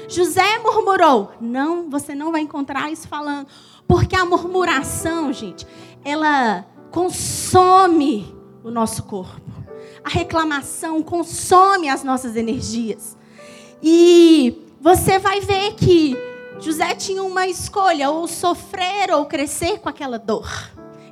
José 0.09 0.59
murmurou, 0.59 1.31
não, 1.41 1.89
você 1.89 2.13
não 2.15 2.33
vai 2.33 2.41
encontrar 2.41 2.91
isso 2.91 3.07
falando, 3.07 3.47
porque 3.87 4.17
a 4.17 4.25
murmuração, 4.25 5.33
gente, 5.33 5.65
ela 6.05 6.67
consome 6.97 8.35
o 8.65 8.71
nosso 8.71 9.03
corpo. 9.03 9.53
A 10.03 10.09
reclamação 10.09 11.03
consome 11.03 11.91
as 11.91 12.03
nossas 12.03 12.37
energias. 12.37 13.19
E 13.83 14.65
você 14.81 15.19
vai 15.19 15.43
ver 15.43 15.75
que 15.75 16.17
José 16.59 16.95
tinha 16.95 17.23
uma 17.23 17.47
escolha, 17.47 18.09
ou 18.09 18.27
sofrer 18.27 19.11
ou 19.13 19.27
crescer 19.27 19.79
com 19.79 19.91
aquela 19.91 20.19
dor. 20.19 20.51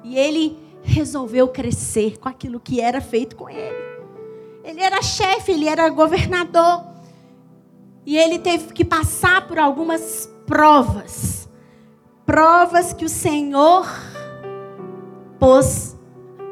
E 0.03 0.17
ele 0.17 0.59
resolveu 0.83 1.49
crescer 1.49 2.19
com 2.19 2.31
aquilo 2.31 2.59
que 2.59 2.81
era 2.81 3.03
feito 3.03 3.37
com 3.37 3.50
ele. 3.50 3.76
Ele 4.64 4.81
era 4.81 5.03
chefe, 5.03 5.53
ele 5.53 5.69
era 5.69 5.87
governador. 5.91 6.83
E 8.07 8.17
ele 8.17 8.38
teve 8.38 8.73
que 8.73 8.87
passar 8.87 9.47
por 9.47 9.59
algumas 9.59 10.31
provas. 10.47 11.47
Provas 12.25 12.95
que 12.95 13.05
o 13.05 13.09
Senhor 13.09 13.87
pôs 15.45 15.95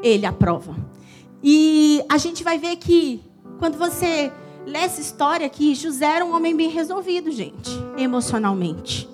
ele 0.03 0.27
à 0.27 0.33
prova. 0.35 0.77
E 1.43 2.05
a 2.11 2.19
gente 2.19 2.45
vai 2.45 2.59
ver 2.59 2.77
que, 2.77 3.23
quando 3.59 3.79
você 3.79 4.31
lê 4.67 4.81
essa 4.81 5.01
história 5.01 5.47
aqui, 5.47 5.75
José 5.75 6.17
era 6.17 6.23
um 6.23 6.37
homem 6.37 6.55
bem 6.55 6.69
resolvido, 6.69 7.31
gente, 7.31 7.71
emocionalmente. 7.97 9.09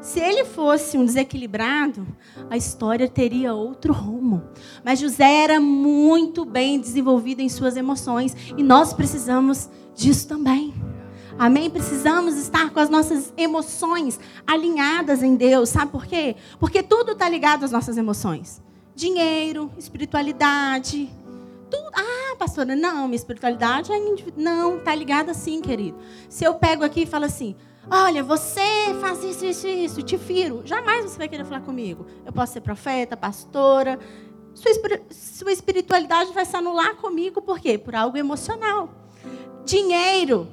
Se 0.00 0.20
ele 0.20 0.44
fosse 0.44 0.96
um 0.96 1.04
desequilibrado, 1.04 2.06
a 2.48 2.56
história 2.56 3.08
teria 3.08 3.52
outro 3.52 3.92
rumo. 3.92 4.44
Mas 4.84 5.00
José 5.00 5.42
era 5.42 5.58
muito 5.58 6.44
bem 6.44 6.78
desenvolvido 6.78 7.40
em 7.40 7.48
suas 7.48 7.76
emoções 7.76 8.36
e 8.56 8.62
nós 8.62 8.92
precisamos 8.92 9.68
disso 9.96 10.28
também. 10.28 10.72
Amém? 11.36 11.68
Precisamos 11.68 12.36
estar 12.36 12.70
com 12.70 12.78
as 12.78 12.88
nossas 12.88 13.32
emoções 13.36 14.20
alinhadas 14.46 15.24
em 15.24 15.34
Deus. 15.34 15.70
Sabe 15.70 15.90
por 15.90 16.06
quê? 16.06 16.36
Porque 16.60 16.84
tudo 16.84 17.12
está 17.12 17.28
ligado 17.28 17.64
às 17.64 17.72
nossas 17.72 17.96
emoções 17.96 18.67
dinheiro, 18.98 19.70
espiritualidade. 19.78 21.08
Tudo. 21.70 21.88
Ah, 21.94 22.34
pastora, 22.36 22.74
não, 22.74 23.06
minha 23.06 23.16
espiritualidade 23.16 23.92
é 23.92 24.00
Não, 24.36 24.80
tá 24.80 24.92
ligada 24.92 25.30
assim, 25.30 25.62
querido. 25.62 25.96
Se 26.28 26.44
eu 26.44 26.54
pego 26.54 26.84
aqui 26.84 27.02
e 27.02 27.06
falo 27.06 27.24
assim, 27.24 27.54
olha, 27.88 28.24
você 28.24 28.60
faz 29.00 29.22
isso, 29.22 29.46
isso, 29.46 29.68
isso, 29.68 30.02
te 30.02 30.18
firo, 30.18 30.62
jamais 30.64 31.04
você 31.04 31.16
vai 31.16 31.28
querer 31.28 31.44
falar 31.44 31.60
comigo. 31.60 32.06
Eu 32.26 32.32
posso 32.32 32.54
ser 32.54 32.60
profeta, 32.60 33.16
pastora. 33.16 34.00
Sua, 34.52 34.72
sua 35.10 35.52
espiritualidade 35.52 36.32
vai 36.32 36.44
se 36.44 36.56
anular 36.56 36.96
comigo, 36.96 37.40
por 37.40 37.60
quê? 37.60 37.78
Por 37.78 37.94
algo 37.94 38.16
emocional. 38.16 38.90
Dinheiro. 39.64 40.48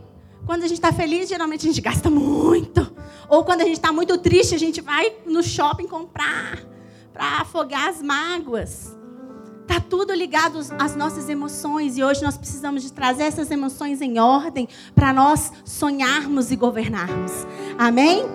Quando 0.46 0.62
a 0.62 0.68
gente 0.68 0.78
está 0.78 0.94
feliz, 0.94 1.28
geralmente 1.28 1.66
a 1.66 1.70
gente 1.72 1.82
gasta 1.82 2.12
muito. 2.12 2.96
Ou 3.28 3.44
quando 3.44 3.62
a 3.62 3.64
gente 3.64 3.78
está 3.78 3.92
muito 3.92 4.16
triste, 4.20 4.54
a 4.54 4.60
gente 4.60 4.82
vai 4.82 5.12
no 5.26 5.42
shopping 5.42 5.88
comprar 5.88 6.75
para 7.16 7.42
afogar 7.42 7.88
as 7.88 8.02
mágoas. 8.02 8.96
Tá 9.66 9.80
tudo 9.80 10.14
ligado 10.14 10.60
às 10.78 10.96
nossas 10.96 11.30
emoções 11.30 11.98
e 11.98 12.04
hoje 12.04 12.22
nós 12.22 12.38
precisamos 12.38 12.84
de 12.84 12.92
trazer 12.92 13.24
essas 13.24 13.50
emoções 13.50 14.02
em 14.02 14.20
ordem 14.20 14.68
para 14.94 15.12
nós 15.12 15.52
sonharmos 15.64 16.52
e 16.52 16.56
governarmos. 16.56 17.32
Amém? 17.78 18.26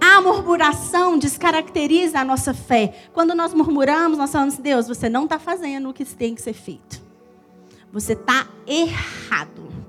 A 0.00 0.20
murmuração 0.22 1.18
descaracteriza 1.18 2.18
a 2.18 2.24
nossa 2.24 2.54
fé. 2.54 2.94
Quando 3.12 3.34
nós 3.34 3.52
murmuramos, 3.52 4.18
nós 4.18 4.32
falamos: 4.32 4.56
Deus, 4.56 4.88
você 4.88 5.08
não 5.08 5.24
está 5.24 5.38
fazendo 5.38 5.90
o 5.90 5.92
que 5.92 6.04
tem 6.04 6.34
que 6.34 6.40
ser 6.40 6.54
feito. 6.54 7.00
Você 7.92 8.14
está 8.14 8.48
errado. 8.66 9.79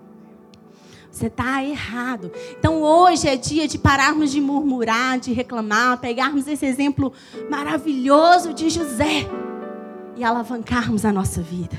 Você 1.12 1.28
está 1.28 1.62
errado. 1.62 2.32
Então 2.58 2.82
hoje 2.82 3.28
é 3.28 3.36
dia 3.36 3.68
de 3.68 3.78
pararmos 3.78 4.32
de 4.32 4.40
murmurar, 4.40 5.20
de 5.20 5.34
reclamar, 5.34 6.00
pegarmos 6.00 6.48
esse 6.48 6.66
exemplo 6.66 7.12
maravilhoso 7.50 8.54
de 8.54 8.70
José 8.70 9.28
e 10.16 10.24
alavancarmos 10.24 11.04
a 11.04 11.12
nossa 11.12 11.42
vida. 11.42 11.78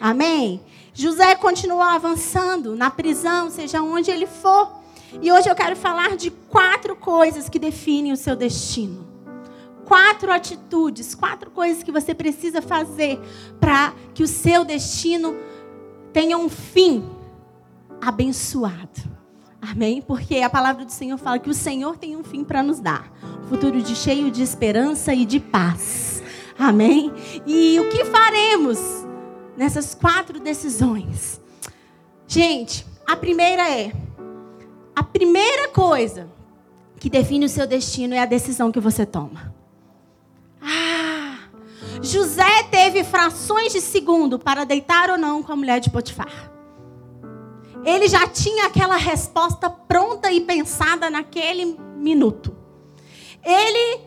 Amém? 0.00 0.60
José 0.94 1.34
continuou 1.34 1.82
avançando 1.82 2.76
na 2.76 2.88
prisão, 2.88 3.50
seja 3.50 3.82
onde 3.82 4.12
ele 4.12 4.26
for. 4.26 4.78
E 5.20 5.32
hoje 5.32 5.48
eu 5.48 5.54
quero 5.56 5.74
falar 5.74 6.16
de 6.16 6.30
quatro 6.30 6.94
coisas 6.94 7.48
que 7.48 7.58
definem 7.58 8.12
o 8.12 8.16
seu 8.16 8.36
destino. 8.36 9.08
Quatro 9.86 10.30
atitudes, 10.30 11.16
quatro 11.16 11.50
coisas 11.50 11.82
que 11.82 11.90
você 11.90 12.14
precisa 12.14 12.62
fazer 12.62 13.18
para 13.58 13.92
que 14.14 14.22
o 14.22 14.28
seu 14.28 14.64
destino 14.64 15.36
tenha 16.12 16.38
um 16.38 16.48
fim 16.48 17.17
abençoado. 18.00 19.18
Amém? 19.60 20.00
Porque 20.00 20.36
a 20.36 20.48
palavra 20.48 20.84
do 20.84 20.92
Senhor 20.92 21.18
fala 21.18 21.38
que 21.38 21.50
o 21.50 21.54
Senhor 21.54 21.96
tem 21.96 22.16
um 22.16 22.22
fim 22.22 22.44
para 22.44 22.62
nos 22.62 22.80
dar. 22.80 23.12
Um 23.44 23.48
futuro 23.48 23.82
de 23.82 23.94
cheio 23.96 24.30
de 24.30 24.42
esperança 24.42 25.12
e 25.12 25.24
de 25.24 25.40
paz. 25.40 26.22
Amém? 26.58 27.12
E 27.46 27.78
o 27.80 27.88
que 27.88 28.04
faremos 28.04 28.78
nessas 29.56 29.94
quatro 29.94 30.38
decisões? 30.38 31.40
Gente, 32.26 32.86
a 33.06 33.16
primeira 33.16 33.68
é: 33.68 33.92
a 34.94 35.02
primeira 35.02 35.68
coisa 35.68 36.28
que 36.98 37.10
define 37.10 37.46
o 37.46 37.48
seu 37.48 37.66
destino 37.66 38.14
é 38.14 38.20
a 38.20 38.26
decisão 38.26 38.70
que 38.70 38.80
você 38.80 39.04
toma. 39.04 39.54
Ah, 40.62 41.38
José 42.00 42.62
teve 42.70 43.02
frações 43.02 43.72
de 43.72 43.80
segundo 43.80 44.38
para 44.38 44.64
deitar 44.64 45.10
ou 45.10 45.18
não 45.18 45.42
com 45.42 45.52
a 45.52 45.56
mulher 45.56 45.80
de 45.80 45.90
Potifar 45.90 46.57
ele 47.88 48.08
já 48.08 48.26
tinha 48.26 48.66
aquela 48.66 48.96
resposta 48.96 49.70
pronta 49.70 50.30
e 50.30 50.40
pensada 50.40 51.08
naquele 51.08 51.76
minuto. 51.96 52.54
Ele, 53.42 54.00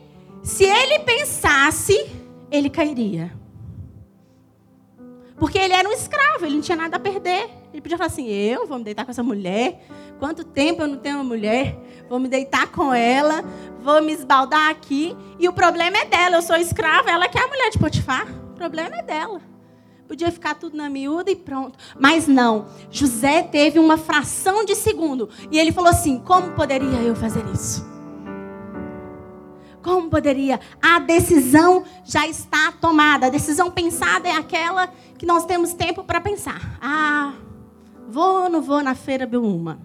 se 0.43 0.65
ele 0.65 0.99
pensasse, 0.99 2.09
ele 2.51 2.69
cairia. 2.69 3.33
Porque 5.37 5.57
ele 5.57 5.73
era 5.73 5.89
um 5.89 5.91
escravo, 5.91 6.45
ele 6.45 6.55
não 6.55 6.61
tinha 6.61 6.77
nada 6.77 6.97
a 6.97 6.99
perder. 6.99 7.49
Ele 7.73 7.81
podia 7.81 7.97
falar 7.97 8.09
assim: 8.09 8.27
eu 8.27 8.67
vou 8.67 8.77
me 8.77 8.83
deitar 8.83 9.03
com 9.03 9.11
essa 9.11 9.23
mulher. 9.23 9.83
Quanto 10.19 10.43
tempo 10.43 10.83
eu 10.83 10.87
não 10.87 10.97
tenho 10.97 11.15
uma 11.15 11.23
mulher? 11.23 11.75
Vou 12.07 12.19
me 12.19 12.27
deitar 12.27 12.67
com 12.67 12.93
ela. 12.93 13.43
vou 13.81 13.99
me 14.03 14.13
esbaldar 14.13 14.69
aqui. 14.69 15.17
E 15.39 15.49
o 15.49 15.53
problema 15.53 15.97
é 15.97 16.05
dela. 16.05 16.35
Eu 16.35 16.41
sou 16.43 16.55
escrava, 16.55 17.09
ela 17.09 17.27
que 17.27 17.39
é 17.39 17.43
a 17.43 17.47
mulher 17.47 17.71
de 17.71 17.79
Potifar. 17.79 18.27
O 18.51 18.53
problema 18.53 18.97
é 18.97 19.01
dela. 19.01 19.50
Podia 20.11 20.29
ficar 20.29 20.55
tudo 20.55 20.75
na 20.75 20.89
miúda 20.89 21.31
e 21.31 21.37
pronto. 21.37 21.79
Mas 21.97 22.27
não. 22.27 22.65
José 22.91 23.43
teve 23.43 23.79
uma 23.79 23.97
fração 23.97 24.65
de 24.65 24.75
segundo. 24.75 25.29
E 25.49 25.57
ele 25.57 25.71
falou 25.71 25.89
assim: 25.89 26.19
como 26.19 26.51
poderia 26.51 26.99
eu 27.01 27.15
fazer 27.15 27.45
isso? 27.53 27.89
Como 29.81 30.09
poderia? 30.09 30.59
A 30.81 30.99
decisão 30.99 31.85
já 32.03 32.27
está 32.27 32.73
tomada. 32.73 33.27
A 33.27 33.29
decisão 33.29 33.71
pensada 33.71 34.27
é 34.27 34.35
aquela 34.35 34.89
que 35.17 35.25
nós 35.25 35.45
temos 35.45 35.71
tempo 35.71 36.03
para 36.03 36.19
pensar. 36.19 36.77
Ah, 36.81 37.31
vou 38.09 38.43
ou 38.43 38.49
não 38.49 38.61
vou 38.61 38.83
na 38.83 38.93
feira 38.93 39.25
Beluma? 39.25 39.79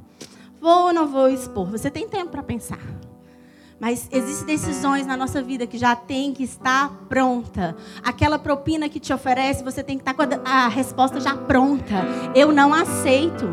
Vou 0.60 0.86
ou 0.86 0.92
não 0.92 1.06
vou 1.06 1.28
expor? 1.28 1.70
Você 1.70 1.88
tem 1.88 2.08
tempo 2.08 2.32
para 2.32 2.42
pensar. 2.42 2.80
Mas 3.78 4.08
existem 4.10 4.46
decisões 4.56 5.06
na 5.06 5.16
nossa 5.16 5.42
vida 5.42 5.66
que 5.66 5.76
já 5.76 5.94
tem 5.94 6.32
que 6.32 6.42
estar 6.42 6.90
pronta. 7.08 7.76
Aquela 8.02 8.38
propina 8.38 8.88
que 8.88 8.98
te 8.98 9.12
oferece, 9.12 9.62
você 9.62 9.82
tem 9.82 9.98
que 9.98 10.02
estar 10.02 10.14
com 10.14 10.22
a 10.44 10.68
resposta 10.68 11.20
já 11.20 11.36
pronta. 11.36 11.94
Eu 12.34 12.52
não 12.52 12.72
aceito. 12.72 13.46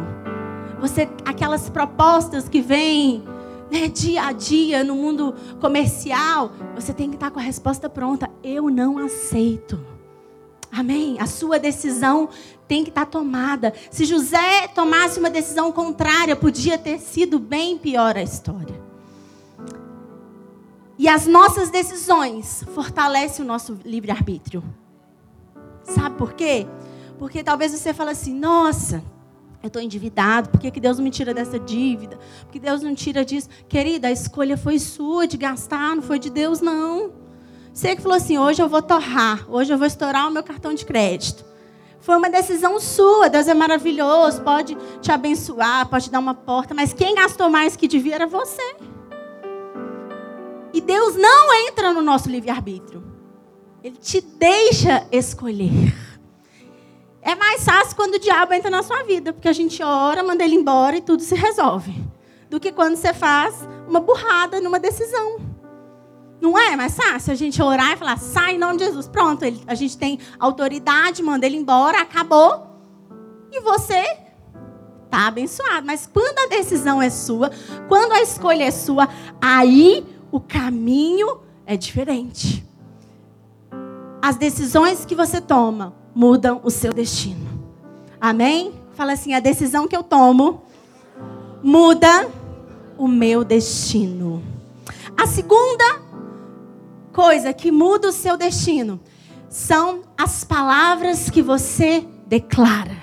Você, 0.80 1.10
aquelas 1.26 1.70
propostas 1.70 2.48
que 2.48 2.62
vêm 2.62 3.24
né, 3.70 3.90
dia 3.90 4.28
a 4.28 4.32
dia 4.32 4.84
no 4.84 4.96
mundo 4.96 5.36
comercial, 5.60 6.52
você 6.74 6.94
tem 6.94 7.10
que 7.10 7.16
estar 7.16 7.32
com 7.32 7.40
a 7.40 7.44
resposta 7.44 7.90
pronta. 7.90 8.30
Eu 8.42 8.70
não 8.70 8.98
aceito. 8.98 9.80
Amém? 10.72 11.18
A 11.20 11.28
sua 11.28 11.60
decisão 11.60 12.30
tem 12.68 12.84
que 12.84 12.90
estar 12.90 13.06
tomada. 13.06 13.74
Se 13.92 14.06
José 14.06 14.68
tomasse 14.70 15.20
uma 15.20 15.30
decisão 15.30 15.72
contrária, 15.72 16.36
podia 16.36 16.78
ter 16.78 17.00
sido 17.00 17.40
bem 17.40 17.78
pior 17.78 18.18
a 18.18 18.24
história. 18.24 18.83
E 20.98 21.08
as 21.08 21.26
nossas 21.26 21.70
decisões 21.70 22.64
fortalecem 22.74 23.44
o 23.44 23.48
nosso 23.48 23.80
livre-arbítrio. 23.84 24.64
Sabe 25.84 26.16
por 26.18 26.34
quê? 26.34 26.68
Porque 27.18 27.44
talvez 27.44 27.72
você 27.72 27.94
fale 27.94 28.12
assim: 28.12 28.34
nossa, 28.34 29.04
eu 29.62 29.68
estou 29.68 29.82
endividado, 29.82 30.50
por 30.50 30.60
que, 30.60 30.70
que 30.70 30.80
Deus 30.80 30.98
não 30.98 31.04
me 31.04 31.12
tira 31.12 31.34
dessa 31.34 31.60
dívida? 31.60 32.20
Por 32.44 32.52
que 32.52 32.60
Deus 32.60 32.82
não 32.82 32.94
tira 32.94 33.26
disso? 33.26 33.50
Querida, 33.68 34.08
a 34.08 34.12
escolha 34.12 34.58
foi 34.58 34.78
sua 34.78 35.26
de 35.26 35.38
gastar, 35.38 35.96
não 35.96 36.04
foi 36.04 36.20
de 36.20 36.30
Deus, 36.30 36.62
não. 36.62 37.12
Você 37.74 37.96
que 37.96 38.02
falou 38.02 38.18
assim: 38.18 38.38
hoje 38.38 38.62
eu 38.62 38.70
vou 38.70 38.82
torrar, 38.82 39.46
hoje 39.50 39.74
eu 39.74 39.78
vou 39.78 39.88
estourar 39.88 40.28
o 40.28 40.32
meu 40.32 40.44
cartão 40.44 40.74
de 40.74 40.86
crédito. 40.86 41.44
Foi 42.00 42.18
uma 42.18 42.30
decisão 42.30 42.80
sua. 42.80 43.30
Deus 43.30 43.48
é 43.48 43.54
maravilhoso, 43.54 44.42
pode 44.42 44.78
te 45.02 45.12
abençoar, 45.12 45.88
pode 45.88 46.06
te 46.06 46.12
dar 46.12 46.20
uma 46.20 46.36
porta, 46.36 46.74
mas 46.74 46.94
quem 46.94 47.16
gastou 47.16 47.50
mais 47.50 47.78
que 47.78 47.88
devia 47.88 48.16
era 48.16 48.28
você. 48.28 48.76
E 50.74 50.82
Deus 50.82 51.16
não 51.16 51.54
entra 51.68 51.94
no 51.94 52.02
nosso 52.02 52.28
livre-arbítrio. 52.28 53.04
Ele 53.84 53.96
te 53.96 54.20
deixa 54.20 55.08
escolher. 55.12 55.94
É 57.22 57.36
mais 57.36 57.64
fácil 57.64 57.96
quando 57.96 58.16
o 58.16 58.20
diabo 58.20 58.54
entra 58.54 58.70
na 58.70 58.82
sua 58.82 59.04
vida, 59.04 59.32
porque 59.32 59.48
a 59.48 59.54
gente 59.54 59.82
ora, 59.84 60.24
manda 60.24 60.44
ele 60.44 60.56
embora 60.56 60.98
e 60.98 61.02
tudo 61.02 61.22
se 61.22 61.36
resolve. 61.36 61.94
Do 62.50 62.60
que 62.60 62.72
quando 62.72 62.96
você 62.96 63.14
faz 63.14 63.68
uma 63.88 64.00
burrada 64.00 64.60
numa 64.60 64.80
decisão. 64.80 65.38
Não 66.42 66.58
é 66.58 66.76
mais 66.76 66.98
fácil 66.98 67.32
a 67.32 67.36
gente 67.36 67.62
orar 67.62 67.94
e 67.94 67.98
falar, 67.98 68.18
sai 68.18 68.56
em 68.56 68.58
nome 68.58 68.78
de 68.78 68.86
Jesus. 68.86 69.08
Pronto, 69.08 69.44
ele, 69.44 69.64
a 69.66 69.76
gente 69.76 69.98
tem 69.98 70.20
autoridade, 70.40 71.24
manda 71.24 71.46
ele 71.46 71.56
embora, 71.56 72.02
acabou. 72.02 72.68
E 73.52 73.62
você 73.62 74.04
está 75.06 75.28
abençoado. 75.28 75.86
Mas 75.86 76.10
quando 76.12 76.38
a 76.40 76.48
decisão 76.48 77.02
é 77.02 77.10
sua, 77.10 77.52
quando 77.88 78.12
a 78.12 78.22
escolha 78.22 78.64
é 78.64 78.72
sua, 78.72 79.08
aí 79.42 80.06
o 80.34 80.40
caminho 80.40 81.42
é 81.64 81.78
diferente. 81.78 82.66
As 84.20 84.36
decisões 84.36 85.06
que 85.06 85.14
você 85.14 85.40
toma 85.40 85.94
mudam 86.16 86.60
o 86.64 86.72
seu 86.72 86.92
destino. 86.92 87.48
Amém? 88.20 88.74
Fala 88.94 89.14
assim: 89.14 89.36
a 89.36 89.40
decisão 89.40 89.88
que 89.88 89.96
eu 89.96 90.02
tomo 90.02 90.64
muda 91.62 92.28
o 92.98 93.08
meu 93.08 93.44
destino. 93.44 94.42
A 95.16 95.28
segunda 95.28 96.02
coisa 97.14 97.54
que 97.54 97.72
muda 97.72 98.10
o 98.10 98.12
seu 98.12 98.36
destino 98.36 99.00
são 99.48 100.02
as 100.18 100.44
palavras 100.44 101.30
que 101.30 101.44
você 101.44 102.08
declara. 102.26 102.98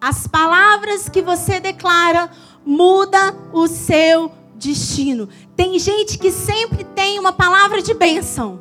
As 0.00 0.28
palavras 0.28 1.08
que 1.08 1.22
você 1.22 1.58
declara 1.58 2.30
muda 2.64 3.34
o 3.52 3.66
seu 3.66 4.37
destino. 4.58 5.28
Tem 5.56 5.78
gente 5.78 6.18
que 6.18 6.30
sempre 6.30 6.84
tem 6.84 7.18
uma 7.18 7.32
palavra 7.32 7.80
de 7.80 7.94
bênção, 7.94 8.60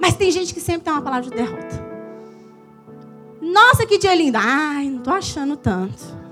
mas 0.00 0.16
tem 0.16 0.30
gente 0.30 0.52
que 0.54 0.60
sempre 0.60 0.82
tem 0.82 0.92
uma 0.92 1.02
palavra 1.02 1.28
de 1.28 1.36
derrota. 1.36 1.84
Nossa, 3.40 3.86
que 3.86 3.98
dia 3.98 4.14
lindo. 4.14 4.38
Ai, 4.40 4.88
não 4.88 5.00
tô 5.00 5.10
achando 5.10 5.56
tanto. 5.56 6.24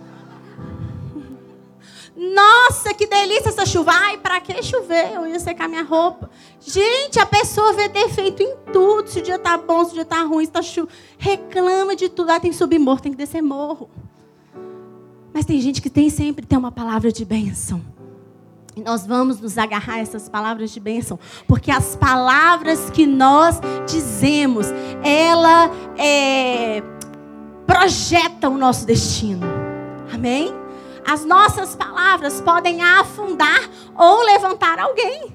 Nossa, 2.16 2.94
que 2.94 3.06
delícia 3.06 3.48
essa 3.48 3.66
chuva. 3.66 3.92
Ai, 3.92 4.16
para 4.16 4.40
que 4.40 4.62
chover? 4.62 5.12
Eu 5.14 5.26
ia 5.26 5.38
secar 5.40 5.68
minha 5.68 5.82
roupa. 5.82 6.30
Gente, 6.60 7.18
a 7.18 7.26
pessoa 7.26 7.72
vê 7.72 7.88
defeito 7.88 8.42
em 8.42 8.54
tudo. 8.72 9.08
Se 9.08 9.18
o 9.18 9.22
dia 9.22 9.38
tá 9.38 9.58
bom, 9.58 9.84
se 9.84 9.92
o 9.92 9.94
dia 9.94 10.04
tá 10.04 10.22
ruim, 10.22 10.44
se 10.44 10.50
tá 10.50 10.62
chuva. 10.62 10.88
Reclama 11.18 11.94
de 11.94 12.08
tudo. 12.08 12.30
Ah, 12.30 12.40
tem 12.40 12.50
que 12.50 12.56
subir 12.56 12.78
morro, 12.78 13.00
tem 13.00 13.12
que 13.12 13.18
descer 13.18 13.42
morro. 13.42 13.90
Mas 15.34 15.44
tem 15.44 15.60
gente 15.60 15.82
que 15.82 15.90
tem 15.90 16.10
sempre 16.10 16.46
tem 16.46 16.58
uma 16.58 16.70
palavra 16.70 17.10
de 17.10 17.24
bênção. 17.24 17.82
Nós 18.76 19.06
vamos 19.06 19.38
nos 19.38 19.58
agarrar 19.58 19.94
a 19.94 19.98
essas 19.98 20.28
palavras 20.28 20.70
de 20.70 20.80
bênção, 20.80 21.18
porque 21.46 21.70
as 21.70 21.94
palavras 21.94 22.88
que 22.90 23.06
nós 23.06 23.60
dizemos, 23.86 24.66
ela 25.02 25.70
é, 25.98 26.82
projeta 27.66 28.48
o 28.48 28.56
nosso 28.56 28.86
destino. 28.86 29.46
Amém? 30.12 30.54
As 31.06 31.24
nossas 31.24 31.74
palavras 31.76 32.40
podem 32.40 32.82
afundar 32.82 33.68
ou 33.94 34.24
levantar 34.24 34.78
alguém. 34.78 35.32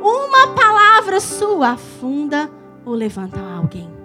Uma 0.00 0.48
palavra 0.54 1.20
sua 1.20 1.70
afunda 1.70 2.50
ou 2.84 2.94
levanta 2.94 3.38
alguém. 3.38 3.97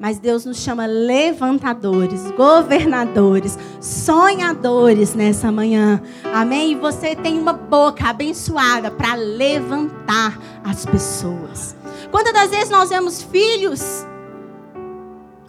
Mas 0.00 0.18
Deus 0.20 0.44
nos 0.44 0.58
chama 0.58 0.86
levantadores, 0.86 2.30
governadores, 2.32 3.58
sonhadores 3.80 5.14
nessa 5.14 5.50
manhã. 5.50 6.00
Amém? 6.32 6.72
E 6.72 6.74
você 6.76 7.16
tem 7.16 7.38
uma 7.38 7.52
boca 7.52 8.08
abençoada 8.08 8.90
para 8.90 9.14
levantar 9.14 10.38
as 10.64 10.86
pessoas. 10.86 11.74
Quantas 12.12 12.32
das 12.32 12.50
vezes 12.50 12.70
nós 12.70 12.90
vemos 12.90 13.22
filhos 13.22 14.06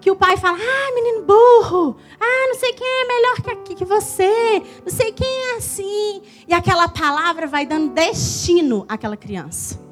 que 0.01 0.09
o 0.09 0.15
pai 0.15 0.35
fala: 0.35 0.57
ah, 0.57 0.95
menino 0.95 1.23
burro, 1.23 1.95
ah, 2.19 2.47
não 2.47 2.55
sei 2.55 2.73
quem 2.73 2.87
é 2.87 3.05
melhor 3.05 3.63
que, 3.63 3.75
que 3.75 3.85
você, 3.85 4.63
não 4.83 4.91
sei 4.91 5.11
quem 5.11 5.27
é 5.27 5.57
assim. 5.57 6.21
E 6.47 6.53
aquela 6.53 6.87
palavra 6.87 7.45
vai 7.45 7.67
dando 7.67 7.93
destino 7.93 8.83
àquela 8.89 9.15
criança. 9.15 9.88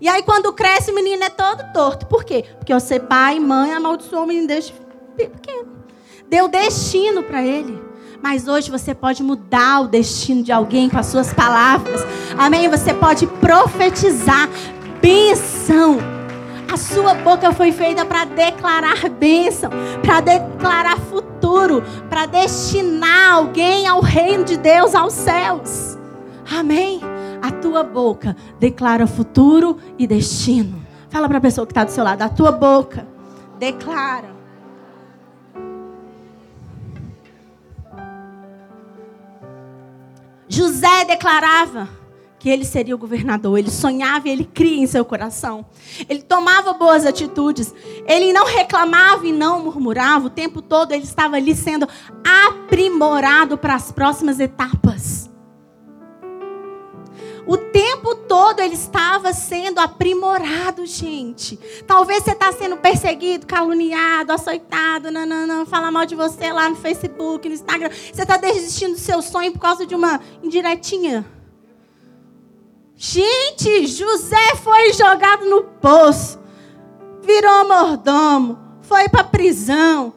E 0.00 0.08
aí, 0.08 0.22
quando 0.22 0.52
cresce, 0.52 0.90
o 0.90 0.94
menino 0.94 1.24
é 1.24 1.28
todo 1.28 1.72
torto. 1.72 2.06
Por 2.06 2.24
quê? 2.24 2.44
Porque 2.58 2.72
você, 2.72 3.00
pai 3.00 3.36
e 3.36 3.40
mãe, 3.40 3.72
amaldiçoou 3.72 4.24
o 4.24 4.26
menino 4.26 4.46
desde 4.46 4.72
pequeno. 5.16 5.68
Deu 6.28 6.48
destino 6.48 7.22
para 7.22 7.42
ele. 7.42 7.82
Mas 8.22 8.48
hoje 8.48 8.70
você 8.70 8.94
pode 8.94 9.22
mudar 9.22 9.80
o 9.80 9.88
destino 9.88 10.42
de 10.42 10.52
alguém 10.52 10.88
com 10.88 10.98
as 10.98 11.06
suas 11.06 11.32
palavras. 11.32 12.04
Amém? 12.36 12.68
Você 12.68 12.92
pode 12.92 13.26
profetizar 13.26 14.48
benção 15.00 15.98
a 16.70 16.76
sua 16.76 17.14
boca 17.14 17.50
foi 17.52 17.72
feita 17.72 18.04
para 18.04 18.26
declarar 18.26 19.08
bênção, 19.08 19.70
para 20.02 20.20
declarar 20.20 20.98
futuro, 20.98 21.82
para 22.10 22.26
destinar 22.26 23.32
alguém 23.32 23.86
ao 23.86 24.02
reino 24.02 24.44
de 24.44 24.58
Deus, 24.58 24.94
aos 24.94 25.14
céus. 25.14 25.96
Amém? 26.50 27.00
A 27.42 27.50
tua 27.52 27.82
boca 27.82 28.36
declara 28.58 29.06
futuro 29.06 29.78
e 29.98 30.06
destino. 30.06 30.82
Fala 31.08 31.28
para 31.28 31.38
a 31.38 31.40
pessoa 31.40 31.66
que 31.66 31.72
está 31.72 31.84
do 31.84 31.90
seu 31.90 32.04
lado, 32.04 32.22
a 32.22 32.28
tua 32.28 32.52
boca 32.52 33.06
declara. 33.58 34.36
José 40.48 41.04
declarava 41.04 41.88
que 42.38 42.48
ele 42.48 42.64
seria 42.64 42.94
o 42.94 42.98
governador. 42.98 43.58
Ele 43.58 43.70
sonhava 43.70 44.28
e 44.28 44.30
ele 44.30 44.44
cria 44.44 44.82
em 44.82 44.86
seu 44.86 45.04
coração. 45.04 45.66
Ele 46.08 46.22
tomava 46.22 46.72
boas 46.72 47.04
atitudes. 47.04 47.74
Ele 48.06 48.32
não 48.32 48.46
reclamava 48.46 49.26
e 49.26 49.32
não 49.32 49.64
murmurava. 49.64 50.26
O 50.26 50.30
tempo 50.30 50.62
todo 50.62 50.92
ele 50.92 51.04
estava 51.04 51.36
ali 51.36 51.54
sendo 51.54 51.88
aprimorado 52.46 53.58
para 53.58 53.74
as 53.74 53.90
próximas 53.90 54.38
etapas. 54.38 55.17
Todo 58.38 58.60
ele 58.60 58.74
estava 58.74 59.32
sendo 59.32 59.80
aprimorado, 59.80 60.86
gente. 60.86 61.56
Talvez 61.88 62.22
você 62.22 62.30
está 62.30 62.52
sendo 62.52 62.76
perseguido, 62.76 63.44
caluniado, 63.44 64.32
açoitado, 64.32 65.10
não, 65.10 65.66
fala 65.66 65.90
mal 65.90 66.06
de 66.06 66.14
você 66.14 66.52
lá 66.52 66.68
no 66.68 66.76
Facebook, 66.76 67.48
no 67.48 67.54
Instagram. 67.56 67.90
Você 67.90 68.22
está 68.22 68.36
desistindo 68.36 68.92
do 68.92 69.00
seu 69.00 69.20
sonho 69.20 69.50
por 69.50 69.58
causa 69.58 69.84
de 69.84 69.92
uma 69.92 70.20
indiretinha 70.40 71.26
Gente, 73.00 73.86
José 73.86 74.56
foi 74.56 74.92
jogado 74.92 75.48
no 75.48 75.62
poço, 75.62 76.38
virou 77.22 77.68
mordomo, 77.68 78.58
foi 78.82 79.08
para 79.08 79.24
prisão. 79.24 80.12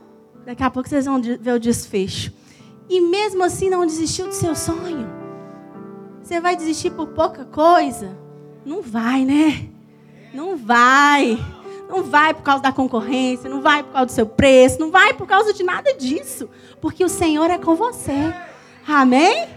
Daqui 0.46 0.64
a 0.64 0.70
pouco 0.70 0.88
vocês 0.88 1.06
vão 1.06 1.22
ver 1.22 1.54
o 1.54 1.60
desfecho. 1.60 2.32
E 2.88 3.02
mesmo 3.02 3.44
assim 3.44 3.70
não 3.70 3.86
desistiu 3.86 4.28
do 4.28 4.34
seu 4.34 4.56
sonho. 4.56 5.08
Você 6.32 6.40
vai 6.40 6.56
desistir 6.56 6.92
por 6.92 7.08
pouca 7.08 7.44
coisa? 7.44 8.18
Não 8.64 8.82
vai, 8.82 9.26
né? 9.26 9.68
Não 10.34 10.56
vai. 10.56 11.38
Não 11.90 12.04
vai 12.04 12.34
por 12.34 12.42
causa 12.42 12.64
da 12.64 12.72
concorrência, 12.72 13.50
não 13.50 13.62
vai 13.62 13.84
por 13.84 13.92
causa 13.92 14.06
do 14.06 14.12
seu 14.14 14.26
preço, 14.26 14.80
não 14.80 14.90
vai 14.90 15.14
por 15.14 15.28
causa 15.28 15.54
de 15.54 15.62
nada 15.62 15.94
disso. 15.94 16.50
Porque 16.80 17.04
o 17.04 17.10
Senhor 17.10 17.52
é 17.52 17.58
com 17.58 17.76
você. 17.76 18.34
Amém? 18.88 19.50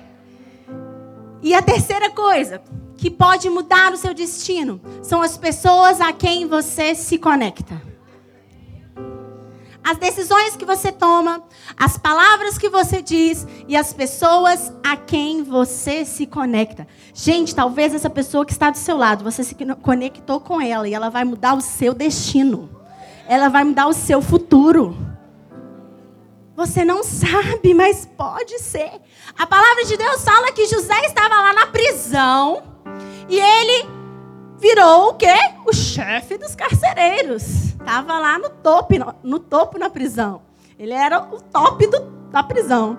E 1.40 1.54
a 1.54 1.62
terceira 1.62 2.10
coisa 2.10 2.60
que 2.96 3.08
pode 3.08 3.48
mudar 3.48 3.92
o 3.92 3.96
seu 3.96 4.12
destino 4.12 4.80
são 5.00 5.22
as 5.22 5.36
pessoas 5.36 6.00
a 6.00 6.12
quem 6.12 6.48
você 6.48 6.92
se 6.96 7.18
conecta. 7.18 7.80
As 9.84 9.98
decisões 9.98 10.56
que 10.56 10.64
você 10.64 10.90
toma, 10.90 11.42
as 11.76 11.98
palavras 11.98 12.56
que 12.56 12.70
você 12.70 13.02
diz 13.02 13.46
e 13.68 13.76
as 13.76 13.92
pessoas 13.92 14.72
a 14.82 14.96
quem 14.96 15.42
você 15.42 16.06
se 16.06 16.26
conecta. 16.26 16.88
Gente, 17.12 17.54
talvez 17.54 17.94
essa 17.94 18.08
pessoa 18.08 18.46
que 18.46 18.52
está 18.52 18.70
do 18.70 18.78
seu 18.78 18.96
lado, 18.96 19.22
você 19.22 19.44
se 19.44 19.54
conectou 19.82 20.40
com 20.40 20.58
ela 20.58 20.88
e 20.88 20.94
ela 20.94 21.10
vai 21.10 21.22
mudar 21.22 21.52
o 21.52 21.60
seu 21.60 21.92
destino. 21.92 22.70
Ela 23.28 23.50
vai 23.50 23.62
mudar 23.62 23.86
o 23.86 23.92
seu 23.92 24.22
futuro. 24.22 24.96
Você 26.56 26.82
não 26.82 27.02
sabe, 27.04 27.74
mas 27.74 28.06
pode 28.16 28.58
ser. 28.60 28.90
A 29.36 29.46
palavra 29.46 29.84
de 29.84 29.98
Deus 29.98 30.24
fala 30.24 30.50
que 30.52 30.66
José 30.66 30.98
estava 31.04 31.34
lá 31.34 31.52
na 31.52 31.66
prisão 31.66 32.62
e 33.28 33.38
ele 33.38 34.03
virou 34.58 35.10
o 35.10 35.14
quê? 35.14 35.34
O 35.66 35.72
chefe 35.72 36.38
dos 36.38 36.54
carcereiros. 36.54 37.42
Estava 37.66 38.18
lá 38.18 38.38
no 38.38 38.50
topo, 38.50 38.94
no 39.22 39.38
topo 39.38 39.78
na 39.78 39.90
prisão. 39.90 40.42
Ele 40.78 40.92
era 40.92 41.20
o 41.20 41.40
top 41.40 41.86
do, 41.86 42.00
da 42.30 42.42
prisão. 42.42 42.98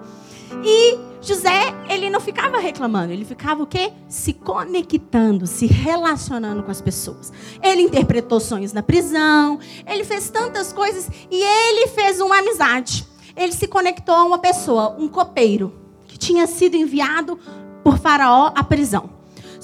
E 0.64 0.98
José, 1.22 1.74
ele 1.90 2.10
não 2.10 2.22
ficava 2.22 2.60
reclamando, 2.60 3.12
ele 3.12 3.26
ficava 3.26 3.64
o 3.64 3.68
quê? 3.68 3.92
Se 4.08 4.32
conectando, 4.32 5.48
se 5.48 5.66
relacionando 5.66 6.62
com 6.62 6.70
as 6.70 6.82
pessoas. 6.82 7.34
Ele 7.64 7.82
interpretou 7.82 8.40
sonhos 8.40 8.72
na 8.72 8.84
prisão, 8.84 9.60
ele 9.88 10.04
fez 10.04 10.30
tantas 10.30 10.72
coisas 10.72 11.10
e 11.32 11.42
ele 11.42 11.88
fez 11.88 12.22
uma 12.22 12.38
amizade. 12.38 13.08
Ele 13.36 13.52
se 13.52 13.68
conectou 13.68 14.16
a 14.16 14.24
uma 14.24 14.38
pessoa, 14.38 14.96
um 14.98 15.08
copeiro, 15.08 15.74
que 16.08 16.18
tinha 16.18 16.46
sido 16.48 16.76
enviado 16.76 17.40
por 17.84 17.98
Faraó 17.98 18.52
à 18.56 18.64
prisão. 18.64 19.15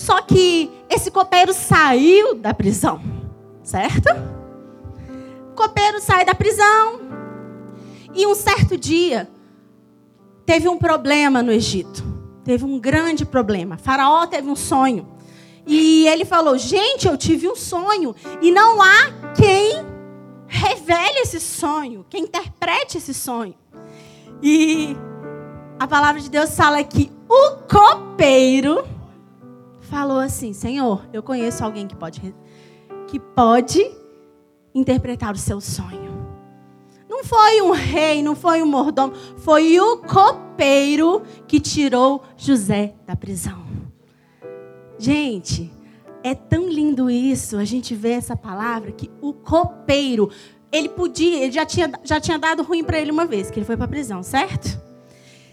Só 0.02 0.20
que 0.20 0.72
esse 0.90 1.12
copeiro 1.12 1.54
saiu 1.54 2.34
da 2.34 2.56
prisão, 2.56 3.00
certo? 3.62 4.10
O 5.52 5.56
copeiro 5.56 6.02
sai 6.02 6.26
da 6.26 6.34
prisão 6.34 7.00
e 8.12 8.26
um 8.26 8.34
certo 8.34 8.76
dia 8.76 9.30
teve 10.44 10.68
um 10.68 10.80
problema 10.80 11.44
no 11.44 11.52
Egito. 11.52 12.04
Teve 12.44 12.66
um 12.66 12.80
grande 12.80 13.24
problema. 13.24 13.78
Faraó 13.78 14.26
teve 14.26 14.50
um 14.50 14.56
sonho. 14.56 15.08
E 15.68 16.08
ele 16.08 16.26
falou: 16.26 16.58
Gente, 16.58 17.08
eu 17.08 17.16
tive 17.16 17.48
um 17.48 17.56
sonho. 17.56 18.16
E 18.42 18.52
não 18.52 18.82
há 18.82 19.34
quem 19.36 19.86
revele 20.48 21.20
esse 21.20 21.40
sonho, 21.40 22.04
quem 22.10 22.24
interprete 22.24 22.98
esse 22.98 23.14
sonho. 23.14 23.54
E 24.42 24.98
a 25.80 25.86
palavra 25.86 26.20
de 26.20 26.28
Deus 26.28 26.56
fala 26.56 26.84
que 26.84 27.12
o 27.30 27.52
copeiro 27.70 28.84
falou 29.92 30.20
assim: 30.20 30.54
Senhor, 30.54 31.06
eu 31.12 31.22
conheço 31.22 31.64
alguém 31.66 31.86
que 31.86 31.96
pode, 31.96 32.34
que 33.08 33.20
pode 33.20 33.86
interpretar 34.74 35.34
o 35.34 35.38
seu 35.38 35.60
sonho. 35.60 36.10
Não 37.10 37.26
foi 37.26 37.62
um 37.62 37.72
rei, 37.72 38.24
não 38.24 38.34
foi 38.34 38.64
um 38.64 38.66
mordomo, 38.66 39.14
foi 39.38 39.78
o 39.82 39.98
copeiro 39.98 41.22
que 41.46 41.60
tirou 41.60 42.24
José 42.38 42.96
da 43.06 43.18
prisão. 43.18 43.62
Gente, 44.98 45.70
é 46.24 46.34
tão 46.34 46.70
lindo 46.70 47.10
isso, 47.10 47.58
a 47.58 47.66
gente 47.66 47.94
vê 47.94 48.12
essa 48.12 48.36
palavra 48.36 48.94
que 48.94 49.12
o 49.20 49.34
copeiro, 49.34 50.30
ele 50.72 50.88
podia, 50.88 51.44
ele 51.44 51.52
já 51.52 51.66
tinha, 51.66 51.92
já 52.04 52.20
tinha 52.20 52.40
dado 52.40 52.64
ruim 52.64 52.84
para 52.84 52.98
ele 52.98 53.12
uma 53.12 53.26
vez, 53.26 53.52
que 53.52 53.60
ele 53.60 53.66
foi 53.66 53.76
para 53.76 53.86
a 53.86 53.90
prisão, 53.90 54.24
certo? 54.24 54.82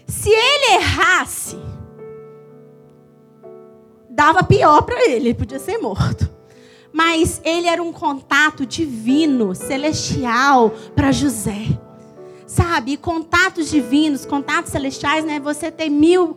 Se 0.07 0.29
ele 0.29 0.75
errasse, 0.75 1.57
dava 4.19 4.43
pior 4.43 4.81
para 4.81 5.01
ele, 5.05 5.29
ele 5.29 5.33
podia 5.33 5.59
ser 5.59 5.77
morto. 5.77 6.29
Mas 6.91 7.39
ele 7.45 7.67
era 7.67 7.81
um 7.81 7.93
contato 7.93 8.65
divino, 8.65 9.55
celestial 9.55 10.73
para 10.93 11.09
José. 11.09 11.67
Sabe, 12.45 12.97
contatos 12.97 13.69
divinos, 13.69 14.25
contatos 14.25 14.73
celestiais, 14.73 15.23
não 15.23 15.31
é 15.31 15.39
você 15.39 15.71
ter 15.71 15.89
mil 15.89 16.35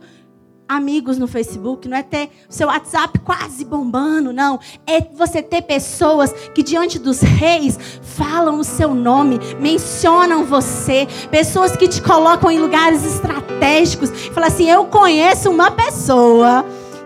amigos 0.65 1.17
no 1.17 1.27
Facebook, 1.27 1.89
não 1.89 1.97
é 1.97 2.03
ter 2.03 2.29
o 2.49 2.53
seu 2.53 2.67
WhatsApp 2.67 3.19
quase 3.19 3.65
bombando, 3.65 4.31
não. 4.31 4.61
É 4.87 5.01
você 5.01 5.41
ter 5.43 5.63
pessoas 5.63 6.31
que 6.55 6.63
diante 6.63 6.97
dos 6.97 7.19
reis 7.19 7.77
falam 8.01 8.59
o 8.59 8.63
seu 8.63 8.95
nome, 8.95 9.39
mencionam 9.59 10.45
você, 10.45 11.05
pessoas 11.29 11.75
que 11.75 11.89
te 11.89 12.01
colocam 12.01 12.49
em 12.49 12.59
lugares 12.59 13.03
estratégicos, 13.03 14.09
falam 14.33 14.47
assim: 14.47 14.69
"Eu 14.69 14.85
conheço 14.85 15.49
uma 15.49 15.69
pessoa 15.69 16.63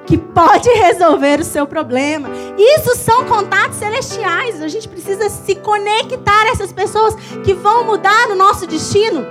que 0.07 0.17
pode 0.17 0.69
resolver 0.69 1.41
o 1.41 1.43
seu 1.43 1.67
problema. 1.67 2.29
Isso 2.57 2.95
são 2.95 3.25
contatos 3.25 3.77
celestiais. 3.77 4.61
A 4.61 4.67
gente 4.69 4.87
precisa 4.87 5.29
se 5.29 5.53
conectar 5.55 6.43
a 6.43 6.49
essas 6.49 6.71
pessoas 6.71 7.13
que 7.43 7.53
vão 7.53 7.83
mudar 7.83 8.29
o 8.29 8.35
nosso 8.35 8.65
destino. 8.65 9.25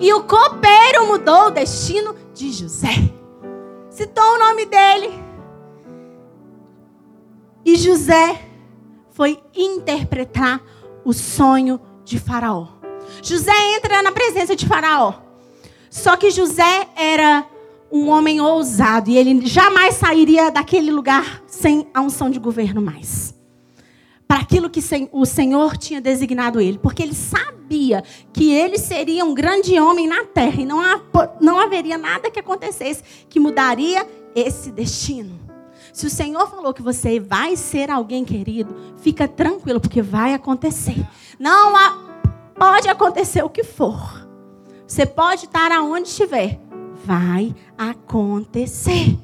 E 0.00 0.12
o 0.14 0.24
copeiro 0.24 1.06
mudou 1.06 1.46
o 1.46 1.50
destino 1.50 2.16
de 2.32 2.50
José. 2.50 2.94
Citou 3.90 4.24
o 4.24 4.38
nome 4.38 4.64
dele. 4.64 5.22
E 7.62 7.76
José 7.76 8.40
foi 9.10 9.38
interpretar 9.54 10.62
o 11.04 11.12
sonho 11.12 11.78
de 12.04 12.18
Faraó. 12.18 12.68
José 13.22 13.52
entra 13.76 14.02
na 14.02 14.12
presença 14.12 14.56
de 14.56 14.66
Faraó. 14.66 15.14
Só 15.90 16.16
que 16.16 16.30
José 16.30 16.88
era 16.96 17.44
um 17.90 18.08
homem 18.08 18.40
ousado 18.40 19.10
e 19.10 19.16
ele 19.16 19.46
jamais 19.46 19.94
sairia 19.94 20.50
daquele 20.50 20.90
lugar 20.90 21.42
sem 21.46 21.86
a 21.92 22.00
unção 22.00 22.30
de 22.30 22.38
governo 22.38 22.80
mais. 22.80 23.34
Para 24.28 24.40
aquilo 24.40 24.70
que 24.70 24.80
o 25.10 25.26
Senhor 25.26 25.76
tinha 25.76 26.00
designado 26.00 26.60
ele, 26.60 26.78
porque 26.78 27.02
ele 27.02 27.14
sabia 27.14 28.04
que 28.32 28.52
ele 28.52 28.78
seria 28.78 29.24
um 29.24 29.34
grande 29.34 29.78
homem 29.80 30.06
na 30.06 30.24
terra 30.24 30.62
e 30.62 30.64
não, 30.64 30.80
não 31.40 31.58
haveria 31.58 31.98
nada 31.98 32.30
que 32.30 32.38
acontecesse 32.38 33.02
que 33.28 33.40
mudaria 33.40 34.06
esse 34.34 34.70
destino. 34.70 35.40
Se 35.92 36.06
o 36.06 36.10
Senhor 36.10 36.48
falou 36.48 36.72
que 36.72 36.82
você 36.82 37.18
vai 37.18 37.56
ser 37.56 37.90
alguém 37.90 38.24
querido, 38.24 38.74
fica 38.98 39.26
tranquilo, 39.26 39.80
porque 39.80 40.00
vai 40.00 40.32
acontecer. 40.34 41.04
Não 41.38 41.76
há, 41.76 41.98
pode 42.54 42.88
acontecer 42.88 43.42
o 43.44 43.50
que 43.50 43.64
for. 43.64 44.28
Você 44.86 45.04
pode 45.04 45.46
estar 45.46 45.72
aonde 45.72 46.08
estiver, 46.08 46.60
vai 47.10 47.52
acontecer. 47.76 49.18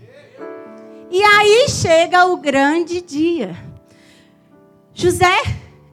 E 1.09 1.23
aí 1.23 1.69
chega 1.69 2.27
o 2.27 2.37
grande 2.37 3.01
dia. 3.01 3.57
José 4.93 5.37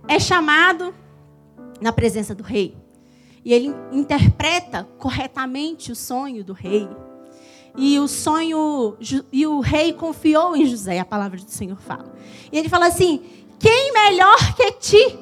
é 0.08 0.20
chamado 0.20 0.92
na 1.80 1.94
presença 1.94 2.34
do 2.34 2.42
rei. 2.42 2.76
E 3.46 3.54
ele 3.54 3.76
interpreta 3.92 4.88
corretamente 4.98 5.92
o 5.92 5.96
sonho 5.96 6.44
do 6.44 6.52
rei. 6.52 6.90
E 7.78 8.00
o 8.00 8.08
sonho, 8.08 8.98
e 9.32 9.46
o 9.46 9.60
rei 9.60 9.94
confiou 9.94 10.56
em 10.56 10.66
José, 10.66 10.98
a 10.98 11.06
palavra 11.06 11.38
do 11.38 11.52
Senhor 11.52 11.78
fala. 11.78 12.12
E 12.52 12.58
ele 12.58 12.70
fala 12.70 12.88
assim: 12.88 13.22
quem 13.60 13.94
melhor 13.94 14.56
que 14.56 14.72
ti, 14.74 15.20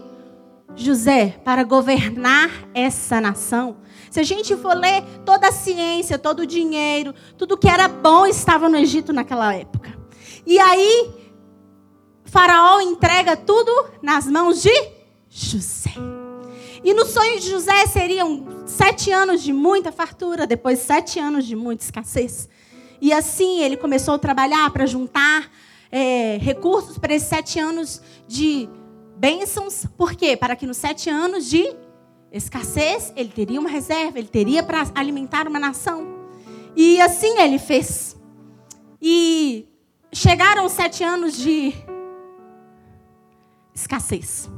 José, 0.73 1.38
para 1.43 1.65
governar 1.65 2.49
essa 2.73 3.19
nação? 3.19 3.75
Se 4.12 4.19
a 4.19 4.24
gente 4.24 4.58
for 4.58 4.76
ler 4.76 5.04
toda 5.26 5.47
a 5.47 5.52
ciência, 5.54 6.19
todo 6.19 6.41
o 6.41 6.45
dinheiro, 6.45 7.15
tudo 7.38 7.58
que 7.58 7.69
era 7.69 7.88
bom 7.88 8.28
estava 8.28 8.67
no 8.67 8.78
Egito 8.78 9.13
naquela 9.13 9.56
época. 9.56 9.97
E 10.45 10.60
aí, 10.60 11.10
Faraó 12.26 12.82
entrega 12.82 13.38
tudo 13.38 13.71
nas 14.04 14.28
mãos 14.28 14.62
de 14.62 14.74
José. 15.30 15.93
E 16.84 16.93
no 16.93 17.06
sonho 17.06 17.39
de 17.39 17.50
José 17.50 17.88
seriam 17.88 18.65
sete 18.65 19.12
anos 19.12 19.41
de 19.41 19.54
muita 19.54 19.93
fartura, 19.93 20.45
depois 20.45 20.80
sete 20.80 21.17
anos 21.17 21.45
de 21.45 21.56
muita 21.56 21.86
escassez. 21.86 22.50
E 23.00 23.13
assim 23.13 23.62
ele 23.62 23.78
começou 23.78 24.15
a 24.15 24.19
trabalhar 24.19 24.69
para 24.71 24.86
juntar 24.86 25.50
é, 25.89 26.38
recursos 26.41 26.97
para 26.97 27.13
esses 27.13 27.30
sete 27.30 27.60
anos 27.60 28.02
de 28.28 28.67
bênçãos. 29.15 29.86
Por 29.97 30.15
quê? 30.15 30.36
Para 30.36 30.54
que 30.54 30.67
nos 30.67 30.76
sete 30.78 31.10
anos 31.10 31.50
de 31.50 31.74
escassez, 32.31 33.11
ele 33.15 33.29
teria 33.29 33.59
uma 33.59 33.69
reserva, 33.69 34.17
ele 34.17 34.27
teria 34.27 34.63
para 34.63 34.89
alimentar 34.95 35.47
uma 35.47 35.59
nação. 35.59 36.21
E 36.75 37.01
assim 37.01 37.39
ele 37.39 37.59
fez. 37.59 38.15
E 39.01 39.67
chegaram 40.13 40.67
sete 40.69 41.03
anos 41.03 41.35
de 41.37 41.73
escassez. 43.73 44.49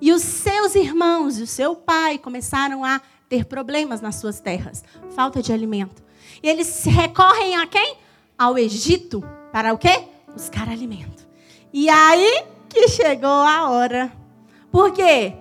E 0.00 0.12
os 0.12 0.22
seus 0.22 0.74
irmãos 0.74 1.38
e 1.38 1.42
o 1.42 1.46
seu 1.46 1.76
pai 1.76 2.18
começaram 2.18 2.84
a 2.84 3.00
ter 3.28 3.44
problemas 3.44 4.00
nas 4.00 4.16
suas 4.16 4.40
terras, 4.40 4.82
falta 5.14 5.42
de 5.42 5.52
alimento. 5.52 6.02
E 6.42 6.48
eles 6.48 6.84
recorrem 6.84 7.56
a 7.56 7.66
quem? 7.66 7.96
Ao 8.36 8.58
Egito 8.58 9.22
para 9.52 9.72
o 9.72 9.78
quê? 9.78 10.04
Buscar 10.32 10.68
alimento. 10.68 11.28
E 11.72 11.88
aí 11.88 12.44
que 12.68 12.88
chegou 12.88 13.28
a 13.28 13.68
hora. 13.70 14.12
Por 14.72 14.92
quê? 14.92 15.34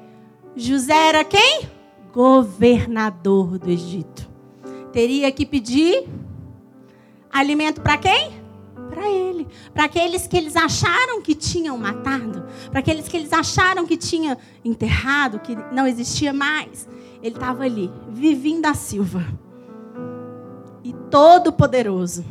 José 0.56 1.08
era 1.08 1.24
quem? 1.24 1.79
Governador 2.14 3.58
do 3.58 3.70
Egito. 3.70 4.30
Teria 4.92 5.32
que 5.32 5.46
pedir 5.46 6.08
alimento 7.32 7.82
para 7.82 7.98
quem? 7.98 8.32
Para 8.90 9.10
ele. 9.10 9.48
Para 9.74 9.86
aqueles 9.86 10.26
que 10.26 10.36
eles 10.36 10.56
acharam 10.56 11.22
que 11.22 11.36
tinham 11.36 11.78
matado. 11.78 12.46
Para 12.72 12.80
aqueles 12.80 13.08
que 13.08 13.18
eles 13.18 13.32
acharam 13.32 13.86
que 13.86 13.98
tinham 13.98 14.36
enterrado, 14.66 15.40
que 15.40 15.56
não 15.72 15.86
existia 15.86 16.34
mais. 16.34 16.88
Ele 17.22 17.36
estava 17.36 17.64
ali, 17.64 17.92
vivinho 18.10 18.62
da 18.62 18.74
Silva. 18.74 19.26
E 20.84 20.94
todo 21.12 21.54
poderoso. 21.54 22.26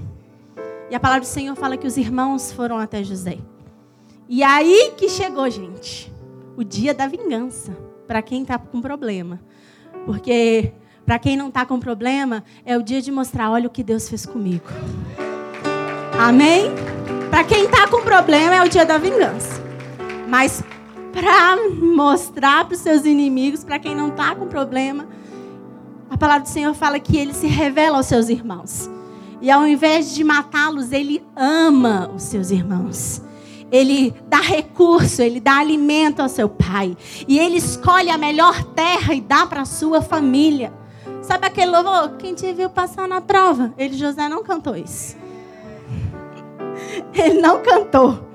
E 0.90 0.94
a 0.94 1.00
palavra 1.00 1.20
do 1.20 1.26
Senhor 1.26 1.54
fala 1.54 1.76
que 1.76 1.86
os 1.86 1.96
irmãos 1.96 2.50
foram 2.50 2.78
até 2.78 3.04
José. 3.04 3.38
E 4.28 4.42
aí 4.42 4.92
que 4.96 5.08
chegou, 5.08 5.48
gente, 5.48 6.12
o 6.56 6.64
dia 6.64 6.92
da 6.92 7.06
vingança 7.06 7.76
para 8.06 8.22
quem 8.22 8.42
está 8.42 8.58
com 8.58 8.80
problema. 8.80 9.40
Porque 10.08 10.72
para 11.04 11.18
quem 11.18 11.36
não 11.36 11.48
está 11.48 11.66
com 11.66 11.78
problema, 11.78 12.42
é 12.64 12.78
o 12.78 12.82
dia 12.82 13.02
de 13.02 13.12
mostrar, 13.12 13.50
olha 13.50 13.66
o 13.66 13.70
que 13.70 13.82
Deus 13.82 14.08
fez 14.08 14.24
comigo. 14.24 14.64
Amém? 16.18 16.70
Para 17.28 17.44
quem 17.44 17.66
está 17.66 17.86
com 17.86 18.00
problema, 18.00 18.54
é 18.54 18.62
o 18.64 18.70
dia 18.70 18.86
da 18.86 18.96
vingança. 18.96 19.62
Mas 20.26 20.64
para 21.12 21.58
mostrar 21.78 22.64
para 22.64 22.74
os 22.74 22.80
seus 22.80 23.04
inimigos, 23.04 23.62
para 23.62 23.78
quem 23.78 23.94
não 23.94 24.08
está 24.08 24.34
com 24.34 24.46
problema, 24.46 25.06
a 26.08 26.16
palavra 26.16 26.44
do 26.44 26.48
Senhor 26.48 26.72
fala 26.72 26.98
que 26.98 27.18
ele 27.18 27.34
se 27.34 27.46
revela 27.46 27.98
aos 27.98 28.06
seus 28.06 28.30
irmãos. 28.30 28.88
E 29.42 29.50
ao 29.50 29.66
invés 29.66 30.14
de 30.14 30.24
matá-los, 30.24 30.90
ele 30.90 31.22
ama 31.36 32.10
os 32.16 32.22
seus 32.22 32.50
irmãos. 32.50 33.20
Ele 33.70 34.14
dá 34.26 34.40
recurso, 34.40 35.20
ele 35.20 35.40
dá 35.40 35.58
alimento 35.58 36.20
ao 36.20 36.28
seu 36.28 36.48
pai. 36.48 36.96
E 37.26 37.38
ele 37.38 37.56
escolhe 37.56 38.10
a 38.10 38.16
melhor 38.16 38.62
terra 38.64 39.14
e 39.14 39.20
dá 39.20 39.46
para 39.46 39.62
a 39.62 39.66
sua 39.66 40.00
família. 40.00 40.72
Sabe 41.22 41.46
aquele 41.46 41.70
louvor? 41.70 42.16
Quem 42.16 42.34
te 42.34 42.52
viu 42.52 42.70
passar 42.70 43.06
na 43.06 43.20
prova? 43.20 43.74
Ele, 43.76 43.96
José, 43.96 44.28
não 44.28 44.42
cantou 44.42 44.74
isso. 44.74 45.16
Ele 47.12 47.40
não 47.40 47.62
cantou. 47.62 48.28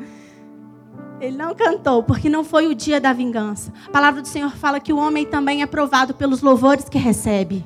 Ele 1.20 1.38
não 1.38 1.56
cantou, 1.56 2.04
porque 2.04 2.30
não 2.30 2.44
foi 2.44 2.68
o 2.68 2.76
dia 2.76 3.00
da 3.00 3.14
vingança. 3.14 3.72
A 3.88 3.90
palavra 3.90 4.22
do 4.22 4.28
Senhor 4.28 4.52
fala 4.52 4.80
que 4.80 4.92
o 4.92 4.98
homem 4.98 5.26
também 5.26 5.62
é 5.62 5.66
provado 5.66 6.14
pelos 6.14 6.42
louvores 6.42 6.90
que 6.90 6.98
recebe. 6.98 7.66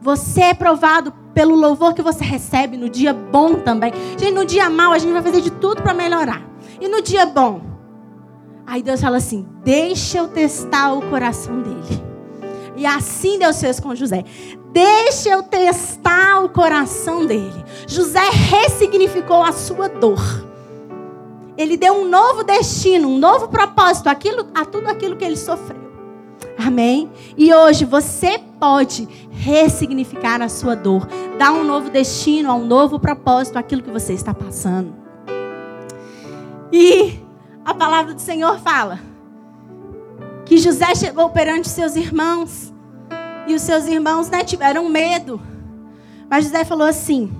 Você 0.00 0.40
é 0.40 0.54
provado 0.54 1.12
pelo 1.38 1.54
louvor 1.54 1.94
que 1.94 2.02
você 2.02 2.24
recebe 2.24 2.76
no 2.76 2.88
dia 2.88 3.14
bom 3.14 3.54
também. 3.54 3.92
Gente, 4.18 4.32
no 4.32 4.44
dia 4.44 4.68
mal 4.68 4.90
a 4.90 4.98
gente 4.98 5.12
vai 5.12 5.22
fazer 5.22 5.40
de 5.40 5.52
tudo 5.52 5.80
para 5.80 5.94
melhorar. 5.94 6.42
E 6.80 6.88
no 6.88 7.00
dia 7.00 7.24
bom? 7.26 7.60
Aí 8.66 8.82
Deus 8.82 9.00
fala 9.00 9.18
assim: 9.18 9.46
deixa 9.62 10.18
eu 10.18 10.26
testar 10.26 10.94
o 10.94 11.02
coração 11.02 11.62
dele. 11.62 12.02
E 12.76 12.84
assim 12.84 13.38
Deus 13.38 13.60
fez 13.60 13.78
com 13.78 13.94
José. 13.94 14.24
Deixa 14.72 15.28
eu 15.28 15.44
testar 15.44 16.42
o 16.42 16.48
coração 16.48 17.24
dele. 17.24 17.64
José 17.86 18.30
ressignificou 18.30 19.40
a 19.40 19.52
sua 19.52 19.88
dor. 19.88 20.44
Ele 21.56 21.76
deu 21.76 21.92
um 22.02 22.04
novo 22.04 22.42
destino, 22.42 23.06
um 23.06 23.16
novo 23.16 23.46
propósito 23.46 24.08
aquilo, 24.08 24.48
a 24.52 24.64
tudo 24.64 24.88
aquilo 24.88 25.14
que 25.14 25.24
ele 25.24 25.36
sofreu. 25.36 25.77
Amém? 26.58 27.08
E 27.36 27.54
hoje 27.54 27.84
você 27.84 28.38
pode 28.58 29.08
ressignificar 29.30 30.42
a 30.42 30.48
sua 30.48 30.74
dor, 30.74 31.06
dar 31.38 31.52
um 31.52 31.62
novo 31.62 31.88
destino, 31.88 32.52
um 32.52 32.66
novo 32.66 32.98
propósito 32.98 33.56
àquilo 33.56 33.82
que 33.82 33.90
você 33.90 34.12
está 34.12 34.34
passando. 34.34 34.92
E 36.72 37.20
a 37.64 37.72
palavra 37.72 38.12
do 38.12 38.20
Senhor 38.20 38.58
fala 38.58 38.98
que 40.44 40.58
José 40.58 40.94
chegou 40.96 41.30
perante 41.30 41.68
seus 41.68 41.94
irmãos 41.94 42.74
e 43.46 43.54
os 43.54 43.62
seus 43.62 43.86
irmãos 43.86 44.28
né, 44.28 44.42
tiveram 44.42 44.88
medo. 44.88 45.40
Mas 46.28 46.44
José 46.44 46.64
falou 46.64 46.88
assim: 46.88 47.30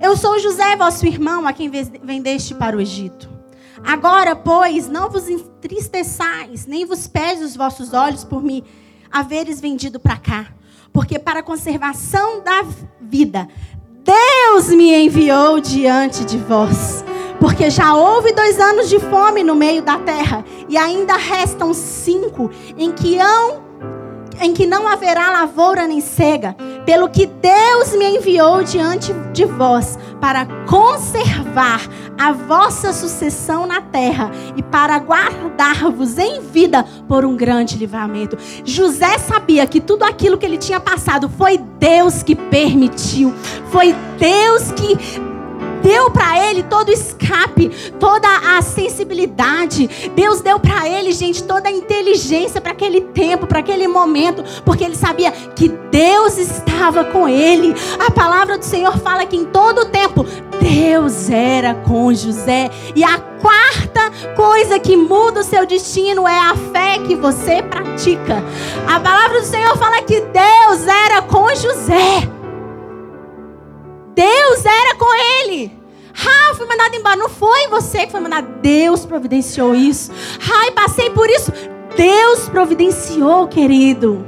Eu 0.00 0.16
sou 0.16 0.38
José, 0.38 0.76
vosso 0.76 1.04
irmão, 1.04 1.46
a 1.46 1.52
quem 1.52 1.68
vendeste 1.68 2.54
para 2.54 2.76
o 2.76 2.80
Egito. 2.80 3.37
Agora, 3.84 4.34
pois, 4.34 4.88
não 4.88 5.08
vos 5.08 5.28
entristeçais, 5.28 6.66
nem 6.66 6.84
vos 6.84 7.06
pese 7.06 7.44
os 7.44 7.56
vossos 7.56 7.92
olhos 7.92 8.24
por 8.24 8.42
me 8.42 8.64
haveres 9.10 9.60
vendido 9.60 9.98
para 9.98 10.16
cá. 10.16 10.46
Porque 10.92 11.18
para 11.18 11.40
a 11.40 11.42
conservação 11.42 12.42
da 12.42 12.64
vida, 13.00 13.48
Deus 14.04 14.68
me 14.68 14.94
enviou 14.94 15.60
diante 15.60 16.24
de 16.24 16.38
vós. 16.38 17.04
Porque 17.38 17.70
já 17.70 17.94
houve 17.94 18.32
dois 18.32 18.58
anos 18.58 18.88
de 18.88 18.98
fome 18.98 19.44
no 19.44 19.54
meio 19.54 19.82
da 19.82 19.98
terra, 19.98 20.44
e 20.68 20.76
ainda 20.76 21.16
restam 21.16 21.72
cinco 21.72 22.50
em 22.76 22.90
que 22.90 23.18
hão 23.18 23.67
em 24.40 24.52
que 24.52 24.66
não 24.66 24.86
haverá 24.86 25.30
lavoura 25.30 25.86
nem 25.86 26.00
cega, 26.00 26.56
pelo 26.84 27.08
que 27.08 27.26
Deus 27.26 27.94
me 27.96 28.16
enviou 28.16 28.62
diante 28.62 29.12
de 29.32 29.44
vós 29.44 29.98
para 30.20 30.46
conservar 30.66 31.80
a 32.18 32.32
vossa 32.32 32.92
sucessão 32.92 33.66
na 33.66 33.80
terra 33.80 34.30
e 34.56 34.62
para 34.62 34.98
guardar-vos 34.98 36.18
em 36.18 36.40
vida 36.40 36.84
por 37.06 37.24
um 37.24 37.36
grande 37.36 37.76
livramento. 37.76 38.36
José 38.64 39.18
sabia 39.18 39.66
que 39.66 39.80
tudo 39.80 40.02
aquilo 40.04 40.36
que 40.36 40.46
ele 40.46 40.58
tinha 40.58 40.80
passado 40.80 41.28
foi 41.28 41.58
Deus 41.78 42.22
que 42.22 42.34
permitiu, 42.34 43.32
foi 43.70 43.94
Deus 44.18 44.72
que 44.72 45.27
deu 45.82 46.10
para 46.10 46.48
ele 46.48 46.62
todo 46.62 46.88
o 46.88 46.92
escape, 46.92 47.68
toda 47.98 48.28
a 48.56 48.62
sensibilidade. 48.62 50.10
Deus 50.14 50.40
deu 50.40 50.58
para 50.58 50.88
ele, 50.88 51.12
gente, 51.12 51.42
toda 51.42 51.68
a 51.68 51.72
inteligência 51.72 52.60
para 52.60 52.72
aquele 52.72 53.00
tempo, 53.00 53.46
para 53.46 53.60
aquele 53.60 53.88
momento, 53.88 54.44
porque 54.64 54.84
ele 54.84 54.96
sabia 54.96 55.30
que 55.30 55.68
Deus 55.90 56.38
estava 56.38 57.04
com 57.04 57.28
ele. 57.28 57.74
A 58.06 58.10
palavra 58.10 58.58
do 58.58 58.64
Senhor 58.64 58.96
fala 58.98 59.26
que 59.26 59.36
em 59.36 59.44
todo 59.44 59.82
o 59.82 59.86
tempo 59.86 60.24
Deus 60.60 61.30
era 61.30 61.74
com 61.74 62.12
José. 62.12 62.70
E 62.94 63.02
a 63.02 63.18
quarta 63.18 64.10
coisa 64.34 64.78
que 64.78 64.96
muda 64.96 65.40
o 65.40 65.44
seu 65.44 65.66
destino 65.66 66.26
é 66.26 66.38
a 66.38 66.54
fé 66.72 66.98
que 67.06 67.14
você 67.14 67.62
pratica. 67.62 68.42
A 68.86 69.00
palavra 69.00 69.40
do 69.40 69.46
Senhor 69.46 69.76
fala 69.76 70.02
que 70.02 70.20
Deus 70.20 70.86
era 70.86 71.22
com 71.22 71.48
José. 71.54 72.37
Fui 76.58 76.66
mandado 76.66 76.94
embora. 76.94 77.16
Não 77.16 77.28
foi 77.28 77.68
você 77.68 78.04
que 78.04 78.12
foi 78.12 78.20
mandado. 78.20 78.60
Deus 78.60 79.06
providenciou 79.06 79.74
isso. 79.74 80.10
Ai, 80.52 80.72
passei 80.72 81.10
por 81.10 81.30
isso. 81.30 81.52
Deus 81.96 82.48
providenciou, 82.48 83.46
querido. 83.46 84.26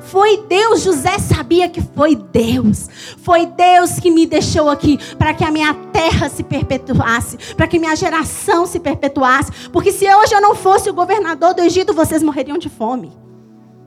Foi 0.00 0.38
Deus, 0.48 0.82
José 0.82 1.18
sabia 1.18 1.68
que 1.68 1.80
foi 1.80 2.16
Deus. 2.16 2.88
Foi 3.22 3.46
Deus 3.46 4.00
que 4.00 4.10
me 4.10 4.26
deixou 4.26 4.68
aqui 4.68 4.98
para 5.16 5.32
que 5.32 5.44
a 5.44 5.52
minha 5.52 5.72
terra 5.92 6.28
se 6.28 6.42
perpetuasse, 6.42 7.38
para 7.54 7.68
que 7.68 7.78
minha 7.78 7.94
geração 7.94 8.66
se 8.66 8.80
perpetuasse. 8.80 9.52
Porque 9.72 9.92
se 9.92 10.12
hoje 10.12 10.34
eu 10.34 10.40
não 10.40 10.56
fosse 10.56 10.90
o 10.90 10.94
governador 10.94 11.54
do 11.54 11.62
Egito, 11.62 11.94
vocês 11.94 12.24
morreriam 12.24 12.58
de 12.58 12.68
fome. 12.68 13.12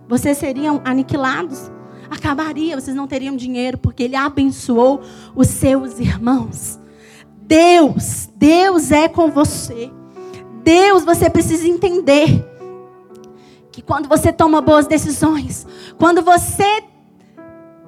Vocês 0.08 0.38
seriam 0.38 0.82
aniquilados 0.86 1.72
acabaria, 2.10 2.80
vocês 2.80 2.96
não 2.96 3.08
teriam 3.08 3.36
dinheiro, 3.36 3.78
porque 3.78 4.04
Ele 4.04 4.15
abençoou 4.15 5.02
os 5.36 5.48
seus 5.48 6.00
irmãos. 6.00 6.80
Deus, 7.46 8.30
Deus 8.36 8.92
é 8.92 9.08
com 9.08 9.30
você. 9.30 9.92
Deus, 10.64 11.04
você 11.04 11.30
precisa 11.30 11.68
entender 11.68 12.50
que 13.72 13.82
quando 13.82 14.08
você 14.08 14.32
toma 14.32 14.62
boas 14.62 14.88
decisões, 14.88 15.66
quando 15.98 16.22
você 16.22 16.84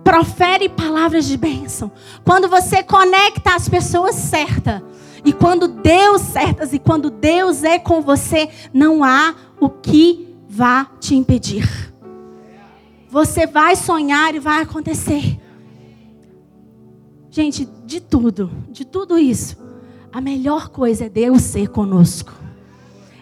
profere 0.04 0.70
palavras 0.70 1.26
de 1.26 1.38
bênção, 1.38 1.92
quando 2.24 2.48
você 2.48 2.84
conecta 2.84 3.56
as 3.56 3.68
pessoas 3.70 4.16
certas, 4.16 4.82
e 5.26 5.34
quando 5.34 5.68
Deus 5.68 6.22
certas 6.22 6.72
e 6.72 6.78
quando 6.78 7.10
Deus 7.10 7.64
é 7.64 7.80
com 7.80 8.00
você, 8.02 8.48
não 8.72 9.04
há 9.04 9.34
o 9.60 9.68
que 9.68 10.36
vá 10.48 10.86
te 11.00 11.16
impedir. 11.16 11.68
Você 13.10 13.48
vai 13.48 13.76
sonhar 13.76 14.36
e 14.36 14.40
vai 14.40 14.62
acontecer. 14.62 15.40
Gente, 17.32 17.68
de 17.86 18.00
tudo, 18.02 18.52
de 18.70 18.84
tudo 18.84 19.18
isso, 19.18 19.58
a 20.12 20.20
melhor 20.20 20.70
coisa 20.70 21.06
é 21.06 21.10
Deus 21.10 21.42
ser 21.42 21.70
conosco. 21.70 22.34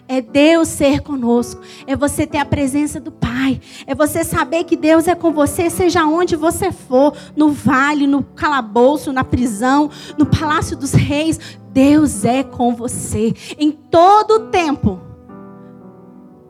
é 0.06 0.20
Deus 0.20 0.68
ser 0.68 1.00
conosco, 1.00 1.62
é 1.86 1.96
você 1.96 2.26
ter 2.26 2.36
a 2.36 2.44
presença 2.44 3.00
do 3.00 3.10
Pai, 3.10 3.58
é 3.86 3.94
você 3.94 4.22
saber 4.22 4.64
que 4.64 4.76
Deus 4.76 5.08
é 5.08 5.14
com 5.14 5.32
você, 5.32 5.70
seja 5.70 6.04
onde 6.04 6.36
você 6.36 6.70
for, 6.70 7.16
no 7.34 7.50
vale, 7.50 8.06
no 8.06 8.22
calabouço, 8.22 9.12
na 9.12 9.24
prisão, 9.24 9.90
no 10.18 10.26
palácio 10.26 10.76
dos 10.76 10.92
reis, 10.92 11.40
Deus 11.72 12.24
é 12.24 12.42
com 12.42 12.74
você 12.74 13.32
em 13.58 13.72
todo 13.72 14.32
o 14.32 14.40
tempo. 14.50 15.00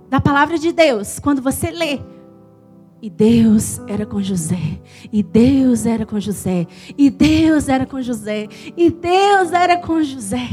Da 0.09 0.21
palavra 0.21 0.59
de 0.59 0.73
Deus, 0.73 1.19
quando 1.19 1.41
você 1.41 1.71
lê, 1.71 2.01
e 3.05 3.11
Deus 3.11 3.83
era 3.87 4.07
com 4.07 4.23
José. 4.23 4.81
E 5.13 5.23
Deus 5.23 5.85
era 5.85 6.07
com 6.07 6.19
José. 6.19 6.67
E 6.97 7.11
Deus 7.11 7.69
era 7.69 7.85
com 7.85 8.01
José. 8.01 8.49
E 8.75 8.89
Deus 8.89 9.53
era 9.53 9.77
com 9.77 10.03
José. 10.03 10.49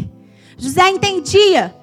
José 0.58 0.90
entendia 0.90 1.74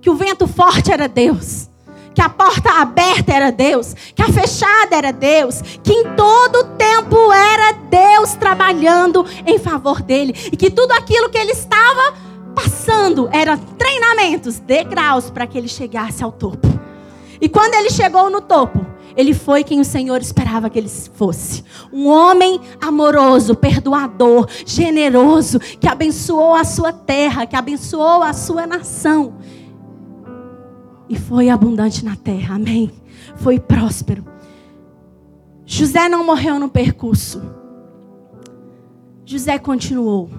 que 0.00 0.10
o 0.10 0.16
vento 0.16 0.48
forte 0.48 0.90
era 0.90 1.06
Deus. 1.06 1.70
Que 2.12 2.20
a 2.20 2.28
porta 2.28 2.70
aberta 2.80 3.32
era 3.32 3.52
Deus, 3.52 3.94
que 4.16 4.22
a 4.22 4.26
fechada 4.26 4.96
era 4.96 5.12
Deus, 5.12 5.62
que 5.84 5.92
em 5.92 6.16
todo 6.16 6.74
tempo 6.76 7.30
era 7.30 7.72
Deus 7.88 8.34
trabalhando 8.34 9.24
em 9.46 9.60
favor 9.60 10.02
dele, 10.02 10.34
e 10.50 10.56
que 10.56 10.70
tudo 10.70 10.92
aquilo 10.92 11.28
que 11.28 11.38
ele 11.38 11.52
estava 11.52 12.14
passando 12.52 13.28
era 13.30 13.56
treinamentos, 13.78 14.58
degraus 14.58 15.30
para 15.30 15.46
que 15.46 15.56
ele 15.56 15.68
chegasse 15.68 16.24
ao 16.24 16.32
topo. 16.32 16.66
E 17.38 17.48
quando 17.48 17.74
ele 17.74 17.90
chegou 17.90 18.30
no 18.30 18.40
topo, 18.40 18.95
ele 19.16 19.32
foi 19.32 19.64
quem 19.64 19.80
o 19.80 19.84
Senhor 19.84 20.20
esperava 20.20 20.68
que 20.68 20.78
ele 20.78 20.88
fosse. 20.88 21.64
Um 21.90 22.06
homem 22.06 22.60
amoroso, 22.80 23.54
perdoador, 23.54 24.46
generoso, 24.66 25.58
que 25.58 25.88
abençoou 25.88 26.54
a 26.54 26.64
sua 26.64 26.92
terra, 26.92 27.46
que 27.46 27.56
abençoou 27.56 28.22
a 28.22 28.32
sua 28.34 28.66
nação. 28.66 29.38
E 31.08 31.16
foi 31.16 31.48
abundante 31.48 32.04
na 32.04 32.14
terra, 32.14 32.56
amém. 32.56 32.90
Foi 33.36 33.58
próspero. 33.58 34.24
José 35.64 36.08
não 36.08 36.24
morreu 36.24 36.58
no 36.58 36.68
percurso. 36.68 37.42
José 39.24 39.58
continuou. 39.58 40.30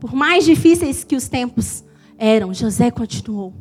Por 0.00 0.12
mais 0.12 0.44
difíceis 0.44 1.04
que 1.04 1.16
os 1.16 1.28
tempos 1.28 1.84
eram, 2.18 2.52
José 2.52 2.90
continuou. 2.90 3.54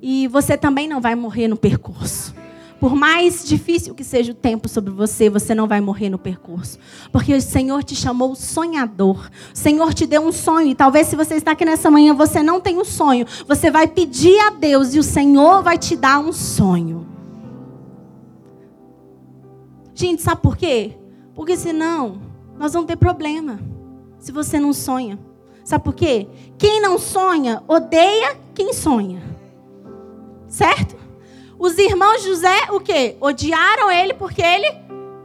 E 0.00 0.26
você 0.28 0.56
também 0.56 0.88
não 0.88 1.00
vai 1.00 1.14
morrer 1.14 1.46
no 1.46 1.56
percurso. 1.56 2.34
Por 2.80 2.94
mais 2.94 3.44
difícil 3.44 3.94
que 3.94 4.04
seja 4.04 4.32
o 4.32 4.34
tempo 4.34 4.68
sobre 4.68 4.92
você, 4.92 5.28
você 5.28 5.54
não 5.54 5.66
vai 5.66 5.80
morrer 5.80 6.08
no 6.08 6.18
percurso. 6.18 6.78
Porque 7.10 7.34
o 7.34 7.42
Senhor 7.42 7.82
te 7.82 7.96
chamou 7.96 8.34
sonhador. 8.36 9.28
O 9.52 9.56
Senhor 9.56 9.92
te 9.92 10.06
deu 10.06 10.22
um 10.22 10.30
sonho. 10.30 10.68
E 10.68 10.74
talvez 10.74 11.08
se 11.08 11.16
você 11.16 11.34
está 11.34 11.52
aqui 11.52 11.64
nessa 11.64 11.90
manhã, 11.90 12.14
você 12.14 12.42
não 12.42 12.60
tem 12.60 12.78
um 12.78 12.84
sonho. 12.84 13.26
Você 13.46 13.70
vai 13.70 13.88
pedir 13.88 14.38
a 14.40 14.50
Deus 14.50 14.94
e 14.94 14.98
o 14.98 15.02
Senhor 15.02 15.62
vai 15.62 15.76
te 15.76 15.96
dar 15.96 16.20
um 16.20 16.32
sonho. 16.32 17.06
Gente, 19.94 20.22
sabe 20.22 20.40
por 20.40 20.56
quê? 20.56 20.96
Porque 21.34 21.56
senão 21.56 22.22
nós 22.56 22.72
vamos 22.72 22.86
ter 22.86 22.96
problema. 22.96 23.58
Se 24.20 24.30
você 24.30 24.60
não 24.60 24.72
sonha. 24.72 25.18
Sabe 25.64 25.84
por 25.84 25.94
quê? 25.94 26.28
Quem 26.56 26.80
não 26.80 26.98
sonha 26.98 27.62
odeia 27.66 28.36
quem 28.54 28.72
sonha. 28.72 29.22
Certo? 30.48 30.97
Os 31.58 31.76
irmãos 31.76 32.22
José, 32.22 32.68
o 32.70 32.78
quê? 32.78 33.16
Odiaram 33.20 33.90
ele 33.90 34.14
porque 34.14 34.40
ele 34.40 34.72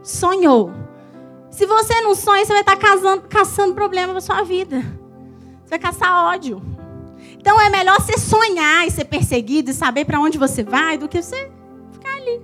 sonhou. 0.02 0.72
Se 1.50 1.64
você 1.64 2.00
não 2.00 2.14
sonha, 2.14 2.44
você 2.44 2.52
vai 2.52 2.62
estar 2.62 2.76
casando, 2.76 3.22
caçando 3.28 3.74
problema 3.74 4.12
na 4.12 4.20
sua 4.20 4.42
vida. 4.42 4.80
Você 5.62 5.70
vai 5.70 5.78
caçar 5.78 6.26
ódio. 6.26 6.60
Então 7.38 7.60
é 7.60 7.70
melhor 7.70 8.00
você 8.00 8.18
sonhar 8.18 8.86
e 8.86 8.90
ser 8.90 9.04
perseguido 9.04 9.70
e 9.70 9.74
saber 9.74 10.04
para 10.04 10.18
onde 10.18 10.36
você 10.36 10.64
vai 10.64 10.98
do 10.98 11.08
que 11.08 11.22
você 11.22 11.50
ficar 11.92 12.16
ali. 12.16 12.42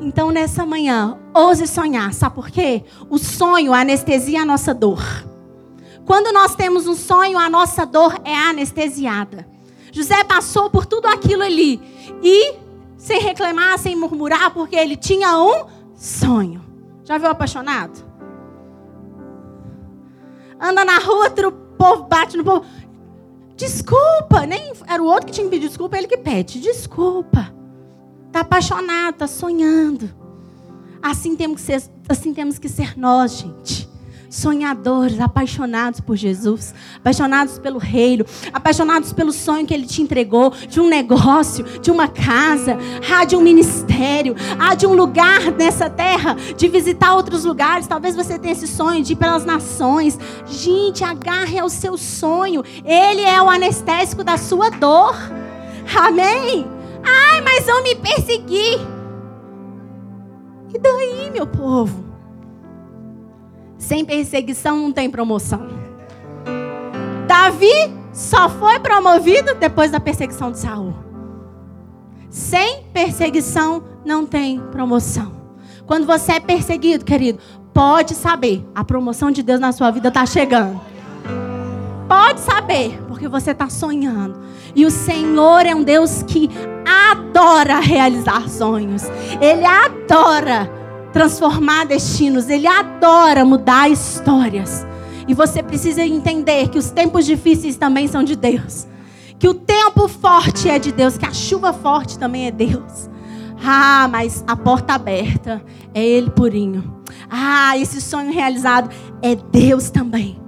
Então 0.00 0.30
nessa 0.30 0.64
manhã, 0.64 1.18
ouse 1.34 1.66
sonhar. 1.66 2.14
Sabe 2.14 2.34
por 2.34 2.48
quê? 2.48 2.84
O 3.10 3.18
sonho 3.18 3.74
anestesia 3.74 4.40
a 4.40 4.46
nossa 4.46 4.72
dor. 4.72 5.02
Quando 6.06 6.32
nós 6.32 6.54
temos 6.54 6.86
um 6.86 6.94
sonho, 6.94 7.38
a 7.38 7.50
nossa 7.50 7.84
dor 7.84 8.18
é 8.24 8.34
anestesiada. 8.34 9.46
José 9.92 10.24
passou 10.24 10.70
por 10.70 10.86
tudo 10.86 10.99
aquilo 11.30 11.42
ali. 11.42 11.80
E 12.22 12.54
sem 12.96 13.20
reclamar, 13.20 13.78
sem 13.78 13.94
murmurar, 13.94 14.52
porque 14.52 14.76
ele 14.76 14.96
tinha 14.96 15.38
um 15.38 15.66
sonho. 15.94 16.62
Já 17.04 17.18
viu 17.18 17.28
apaixonado? 17.28 18.04
Anda 20.60 20.84
na 20.84 20.98
rua, 20.98 21.32
o 21.46 21.52
povo 21.52 22.02
bate 22.04 22.36
no 22.36 22.44
povo. 22.44 22.64
Desculpa, 23.56 24.46
nem 24.46 24.72
era 24.86 25.02
o 25.02 25.06
outro 25.06 25.26
que 25.26 25.32
tinha 25.32 25.44
que 25.44 25.50
pedir 25.50 25.68
desculpa, 25.68 25.96
ele 25.96 26.08
que 26.08 26.18
pede. 26.18 26.60
Desculpa. 26.60 27.54
Tá 28.32 28.40
apaixonado, 28.40 29.16
tá 29.16 29.26
sonhando. 29.26 30.10
Assim 31.02 31.34
temos 31.36 31.56
que 31.56 31.62
ser, 31.62 31.90
assim 32.08 32.34
temos 32.34 32.58
que 32.58 32.68
ser 32.68 32.98
nós, 32.98 33.38
gente 33.38 33.79
sonhadores, 34.30 35.18
apaixonados 35.20 36.00
por 36.00 36.16
Jesus, 36.16 36.72
apaixonados 36.96 37.58
pelo 37.58 37.78
reino, 37.78 38.24
apaixonados 38.52 39.12
pelo 39.12 39.32
sonho 39.32 39.66
que 39.66 39.74
ele 39.74 39.86
te 39.86 40.00
entregou, 40.00 40.50
de 40.50 40.80
um 40.80 40.88
negócio, 40.88 41.64
de 41.80 41.90
uma 41.90 42.06
casa, 42.06 42.78
ah, 43.12 43.24
de 43.24 43.34
um 43.34 43.40
ministério, 43.40 44.36
ah, 44.58 44.76
de 44.76 44.86
um 44.86 44.94
lugar 44.94 45.50
nessa 45.50 45.90
terra, 45.90 46.36
de 46.56 46.68
visitar 46.68 47.14
outros 47.14 47.44
lugares. 47.44 47.88
Talvez 47.88 48.14
você 48.14 48.38
tenha 48.38 48.52
esse 48.52 48.68
sonho 48.68 49.02
de 49.02 49.14
ir 49.14 49.16
pelas 49.16 49.44
nações. 49.44 50.18
Gente, 50.46 51.02
agarre 51.02 51.58
ao 51.58 51.68
seu 51.68 51.98
sonho. 51.98 52.62
Ele 52.84 53.22
é 53.22 53.42
o 53.42 53.50
anestésico 53.50 54.22
da 54.22 54.38
sua 54.38 54.70
dor. 54.70 55.16
Amém? 55.98 56.66
Ai, 57.02 57.40
mas 57.40 57.66
vão 57.66 57.82
me 57.82 57.96
perseguir. 57.96 58.78
E 60.72 60.78
daí, 60.78 61.30
meu 61.32 61.46
povo? 61.46 62.09
Sem 63.80 64.04
perseguição 64.04 64.76
não 64.76 64.92
tem 64.92 65.10
promoção. 65.10 65.66
Davi 67.26 67.90
só 68.12 68.48
foi 68.50 68.78
promovido 68.78 69.54
depois 69.54 69.90
da 69.90 69.98
perseguição 69.98 70.52
de 70.52 70.58
Saul. 70.58 70.94
Sem 72.28 72.84
perseguição 72.92 73.82
não 74.04 74.26
tem 74.26 74.60
promoção. 74.60 75.32
Quando 75.86 76.06
você 76.06 76.32
é 76.32 76.40
perseguido, 76.40 77.06
querido, 77.06 77.40
pode 77.72 78.14
saber, 78.14 78.62
a 78.74 78.84
promoção 78.84 79.30
de 79.30 79.42
Deus 79.42 79.58
na 79.58 79.72
sua 79.72 79.90
vida 79.90 80.08
está 80.08 80.26
chegando. 80.26 80.78
Pode 82.06 82.40
saber, 82.40 83.00
porque 83.08 83.28
você 83.28 83.52
está 83.52 83.70
sonhando. 83.70 84.38
E 84.74 84.84
o 84.84 84.90
Senhor 84.90 85.64
é 85.64 85.74
um 85.74 85.82
Deus 85.82 86.22
que 86.22 86.50
adora 87.10 87.80
realizar 87.80 88.46
sonhos. 88.48 89.04
Ele 89.40 89.64
adora 89.64 90.79
transformar 91.12 91.86
destinos, 91.86 92.48
ele 92.48 92.66
adora 92.66 93.44
mudar 93.44 93.88
histórias. 93.90 94.86
E 95.26 95.34
você 95.34 95.62
precisa 95.62 96.02
entender 96.02 96.68
que 96.68 96.78
os 96.78 96.90
tempos 96.90 97.24
difíceis 97.24 97.76
também 97.76 98.08
são 98.08 98.22
de 98.22 98.36
Deus. 98.36 98.86
Que 99.38 99.48
o 99.48 99.54
tempo 99.54 100.08
forte 100.08 100.68
é 100.68 100.78
de 100.78 100.92
Deus, 100.92 101.16
que 101.16 101.26
a 101.26 101.32
chuva 101.32 101.72
forte 101.72 102.18
também 102.18 102.46
é 102.46 102.50
Deus. 102.50 103.08
Ah, 103.62 104.08
mas 104.10 104.42
a 104.46 104.56
porta 104.56 104.94
aberta 104.94 105.62
é 105.94 106.02
Ele 106.02 106.30
purinho. 106.30 107.02
Ah, 107.28 107.76
esse 107.76 108.00
sonho 108.00 108.32
realizado 108.32 108.90
é 109.22 109.34
Deus 109.34 109.90
também. 109.90 110.40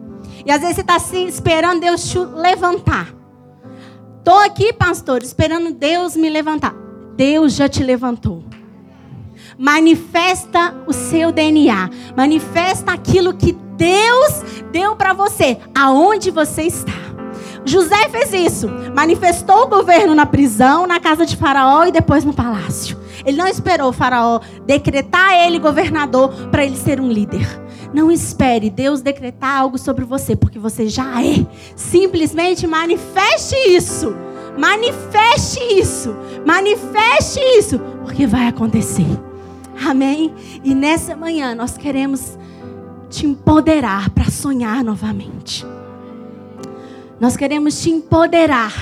E 0.44 0.51
às 0.51 0.61
vezes 0.61 0.77
você 0.77 0.81
está 0.81 0.96
assim, 0.96 1.27
esperando 1.27 1.81
Deus 1.81 2.11
te 2.11 2.18
levantar. 2.18 3.14
Estou 4.18 4.38
aqui, 4.38 4.72
pastor, 4.72 5.22
esperando 5.22 5.72
Deus 5.72 6.16
me 6.16 6.31
levantar. 6.31 6.75
Deus 7.16 7.55
já 7.55 7.68
te 7.68 7.83
levantou 7.83 8.42
manifesta 9.62 10.75
o 10.88 10.92
seu 10.92 11.31
DNA, 11.31 11.88
manifesta 12.16 12.90
aquilo 12.90 13.33
que 13.33 13.53
Deus 13.53 14.42
deu 14.72 14.96
para 14.96 15.12
você, 15.12 15.57
aonde 15.72 16.33
você 16.33 16.62
está. 16.62 16.90
José 17.64 18.09
fez 18.09 18.33
isso, 18.33 18.68
manifestou 18.92 19.62
o 19.62 19.68
governo 19.68 20.16
na 20.16 20.27
prisão, 20.27 20.85
na 20.85 20.98
casa 20.98 21.25
de 21.25 21.37
Faraó 21.37 21.85
e 21.85 21.92
depois 21.92 22.25
no 22.25 22.35
palácio. 22.35 22.98
Ele 23.25 23.37
não 23.37 23.46
esperou 23.46 23.90
o 23.90 23.92
Faraó 23.92 24.40
decretar 24.66 25.32
ele 25.34 25.61
governador 25.61 26.49
para 26.51 26.64
ele 26.64 26.76
ser 26.76 27.01
um 27.01 27.09
líder. 27.09 27.47
Não 27.95 28.11
espere 28.11 28.68
Deus 28.68 29.01
decretar 29.01 29.61
algo 29.61 29.78
sobre 29.78 30.05
você, 30.05 30.34
porque 30.34 30.59
você 30.59 30.89
já 30.89 31.22
é. 31.22 31.47
Simplesmente 31.76 32.66
manifeste 32.66 33.55
isso. 33.68 34.12
Manifeste 34.59 35.61
isso. 35.78 36.16
Manifeste 36.45 37.39
isso, 37.57 37.78
porque 38.05 38.26
vai 38.26 38.49
acontecer. 38.49 39.07
Amém? 39.87 40.35
E 40.64 40.74
nessa 40.74 41.16
manhã 41.16 41.55
nós 41.55 41.76
queremos 41.76 42.39
te 43.11 43.26
empoderar 43.26 44.11
para 44.11 44.30
sonhar 44.30 44.83
novamente. 44.83 45.66
Nós 47.20 47.37
queremos 47.37 47.80
te 47.80 47.91
empoderar 47.91 48.72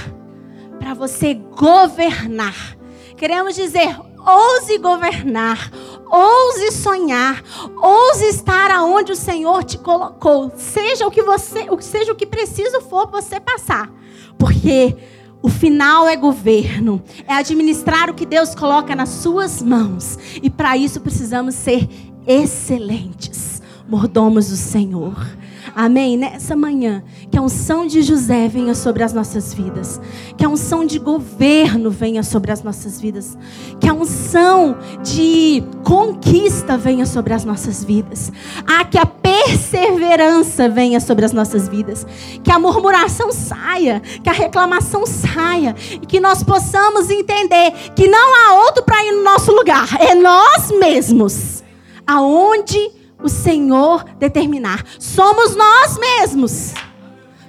para 0.79 0.95
você 0.95 1.35
governar. 1.35 2.77
Queremos 3.17 3.55
dizer, 3.55 3.97
ouse 4.25 4.79
governar, 4.79 5.71
ouse 6.11 6.73
sonhar, 6.73 7.43
ouse 7.77 8.25
estar 8.27 8.71
aonde 8.71 9.13
o 9.13 9.17
Senhor 9.17 9.65
te 9.65 9.79
colocou, 9.79 10.53
seja 10.57 11.07
o 11.07 11.11
que 11.11 11.23
você, 11.23 11.67
seja 11.81 12.13
o 12.13 12.17
que 12.17 12.27
preciso 12.27 12.81
for 12.83 13.11
você 13.11 13.39
passar, 13.39 13.93
porque 14.39 14.97
O 15.43 15.49
final 15.49 16.07
é 16.07 16.17
governo, 16.17 17.03
é 17.27 17.33
administrar 17.33 18.11
o 18.11 18.15
que 18.15 18.27
Deus 18.27 18.55
coloca 18.55 18.95
nas 18.95 19.09
suas 19.09 19.63
mãos. 19.63 20.19
E 20.43 20.51
para 20.51 20.77
isso 20.77 21.01
precisamos 21.01 21.55
ser 21.55 21.89
excelentes, 22.27 23.63
mordomos 23.89 24.49
do 24.49 24.57
Senhor. 24.57 25.17
Amém? 25.75 26.17
Nessa 26.17 26.57
manhã, 26.57 27.03
que 27.31 27.39
a 27.39 27.43
unção 27.43 27.87
de 27.87 28.03
José 28.03 28.49
venha 28.49 28.75
sobre 28.75 29.03
as 29.03 29.13
nossas 29.13 29.55
vidas. 29.55 30.01
Que 30.37 30.45
a 30.45 30.49
unção 30.49 30.85
de 30.85 30.99
governo 30.99 31.91
venha 31.91 32.23
sobre 32.23 32.51
as 32.51 32.63
nossas 32.63 33.01
vidas. 33.01 33.37
Que 33.81 33.89
a 33.89 33.93
unção 33.93 34.77
de 35.03 35.63
conquista 35.85 36.77
venha 36.77 37.07
sobre 37.07 37.33
as 37.33 37.45
nossas 37.45 37.85
vidas. 37.85 38.33
Ah, 38.67 38.85
que 38.85 38.99
a 38.99 39.07
perseverança 39.07 40.69
venha 40.69 41.01
sobre 41.01 41.25
as 41.25 41.33
nossas 41.33 41.69
vidas. 41.69 42.07
Que 42.43 42.51
a 42.51 42.59
murmuração 42.59 43.33
saia. 43.33 44.01
Que 44.01 44.29
a 44.29 44.33
reclamação 44.33 45.07
saia. 45.07 45.75
E 45.93 46.07
que 46.07 46.21
nós 46.21 46.43
possamos 46.43 47.11
entender 47.11 47.73
que 47.95 48.09
não 48.09 48.35
há 48.35 48.65
outro 48.65 48.83
para 48.83 49.05
ir 49.05 49.13
no 49.13 49.23
nosso 49.23 49.53
lugar. 49.53 49.89
É 50.01 50.15
nós 50.15 50.71
mesmos. 50.73 51.63
Aonde 52.07 53.00
o 53.23 53.29
Senhor 53.29 54.05
determinar. 54.19 54.85
Somos 54.99 55.55
nós 55.57 55.99
mesmos. 55.99 56.73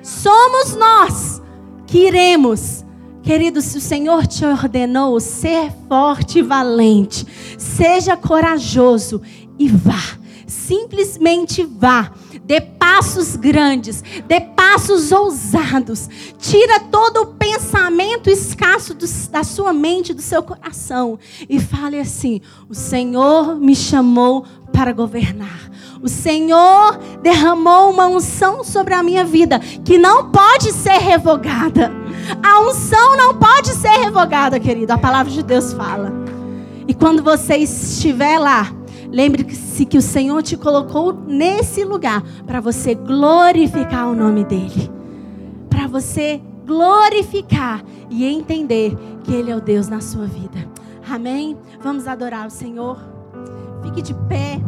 Somos 0.02 0.76
nós 0.76 1.42
que 1.88 2.08
iremos. 2.08 2.86
Querido, 3.24 3.62
se 3.62 3.78
o 3.78 3.82
Senhor 3.82 4.26
te 4.26 4.44
ordenou 4.44 5.20
ser 5.20 5.72
forte 5.88 6.40
e 6.40 6.42
valente, 6.42 7.26
seja 7.58 8.18
corajoso 8.18 9.22
e 9.60 9.68
vá. 9.68 10.18
Simplesmente 10.48 11.64
vá. 11.64 12.12
Dê 12.44 12.60
passos 12.60 13.36
grandes, 13.36 14.04
dê 14.28 14.42
passos 14.42 15.12
ousados. 15.12 16.10
Tira 16.40 16.80
todo 16.80 17.22
o 17.22 17.28
pensamento 17.28 18.30
escasso 18.30 18.94
do, 18.94 19.06
da 19.30 19.44
sua 19.44 19.72
mente, 19.72 20.14
do 20.14 20.22
seu 20.22 20.42
coração. 20.44 21.20
E 21.50 21.60
fale 21.60 22.00
assim: 22.00 22.42
O 22.70 22.74
Senhor 22.74 23.56
me 23.56 23.76
chamou 23.76 24.46
para 24.74 24.92
governar. 24.92 25.70
O 26.02 26.08
Senhor 26.08 26.98
derramou 27.22 27.92
uma 27.92 28.08
unção 28.08 28.64
sobre 28.64 28.94
a 28.94 29.04
minha 29.04 29.24
vida 29.24 29.60
que 29.60 30.00
não 30.00 30.32
pode 30.32 30.72
ser 30.72 30.98
revogada. 30.98 31.92
A 32.44 32.60
unção 32.62 33.16
não 33.16 33.38
pode 33.38 33.70
ser 33.76 34.00
revogada, 34.00 34.60
querido. 34.60 34.92
A 34.92 34.98
palavra 34.98 35.32
de 35.32 35.44
Deus 35.44 35.74
fala. 35.74 36.12
E 36.88 36.94
quando 36.94 37.24
você 37.24 37.58
estiver 37.58 38.40
lá, 38.40 38.74
lembre-se 39.12 39.86
que 39.86 39.98
o 39.98 40.02
Senhor 40.02 40.42
te 40.42 40.56
colocou 40.56 41.14
nesse 41.14 41.84
lugar 41.84 42.24
para 42.46 42.62
você 42.62 42.96
glorificar 42.96 44.10
o 44.10 44.16
nome 44.16 44.44
dEle. 44.44 44.90
Para 45.70 45.88
você 45.88 46.42
glorificar 46.66 47.84
e 48.10 48.26
entender 48.26 48.96
que 49.24 49.34
Ele 49.34 49.52
é 49.52 49.56
o 49.56 49.62
Deus 49.62 49.88
na 49.88 50.02
sua 50.02 50.26
vida. 50.26 50.68
Amém? 51.10 51.58
Vamos 51.82 52.08
adorar 52.08 52.48
o 52.48 52.52
Senhor. 52.52 52.98
Fique 53.84 54.02
de 54.02 54.14
pé. 54.14 54.60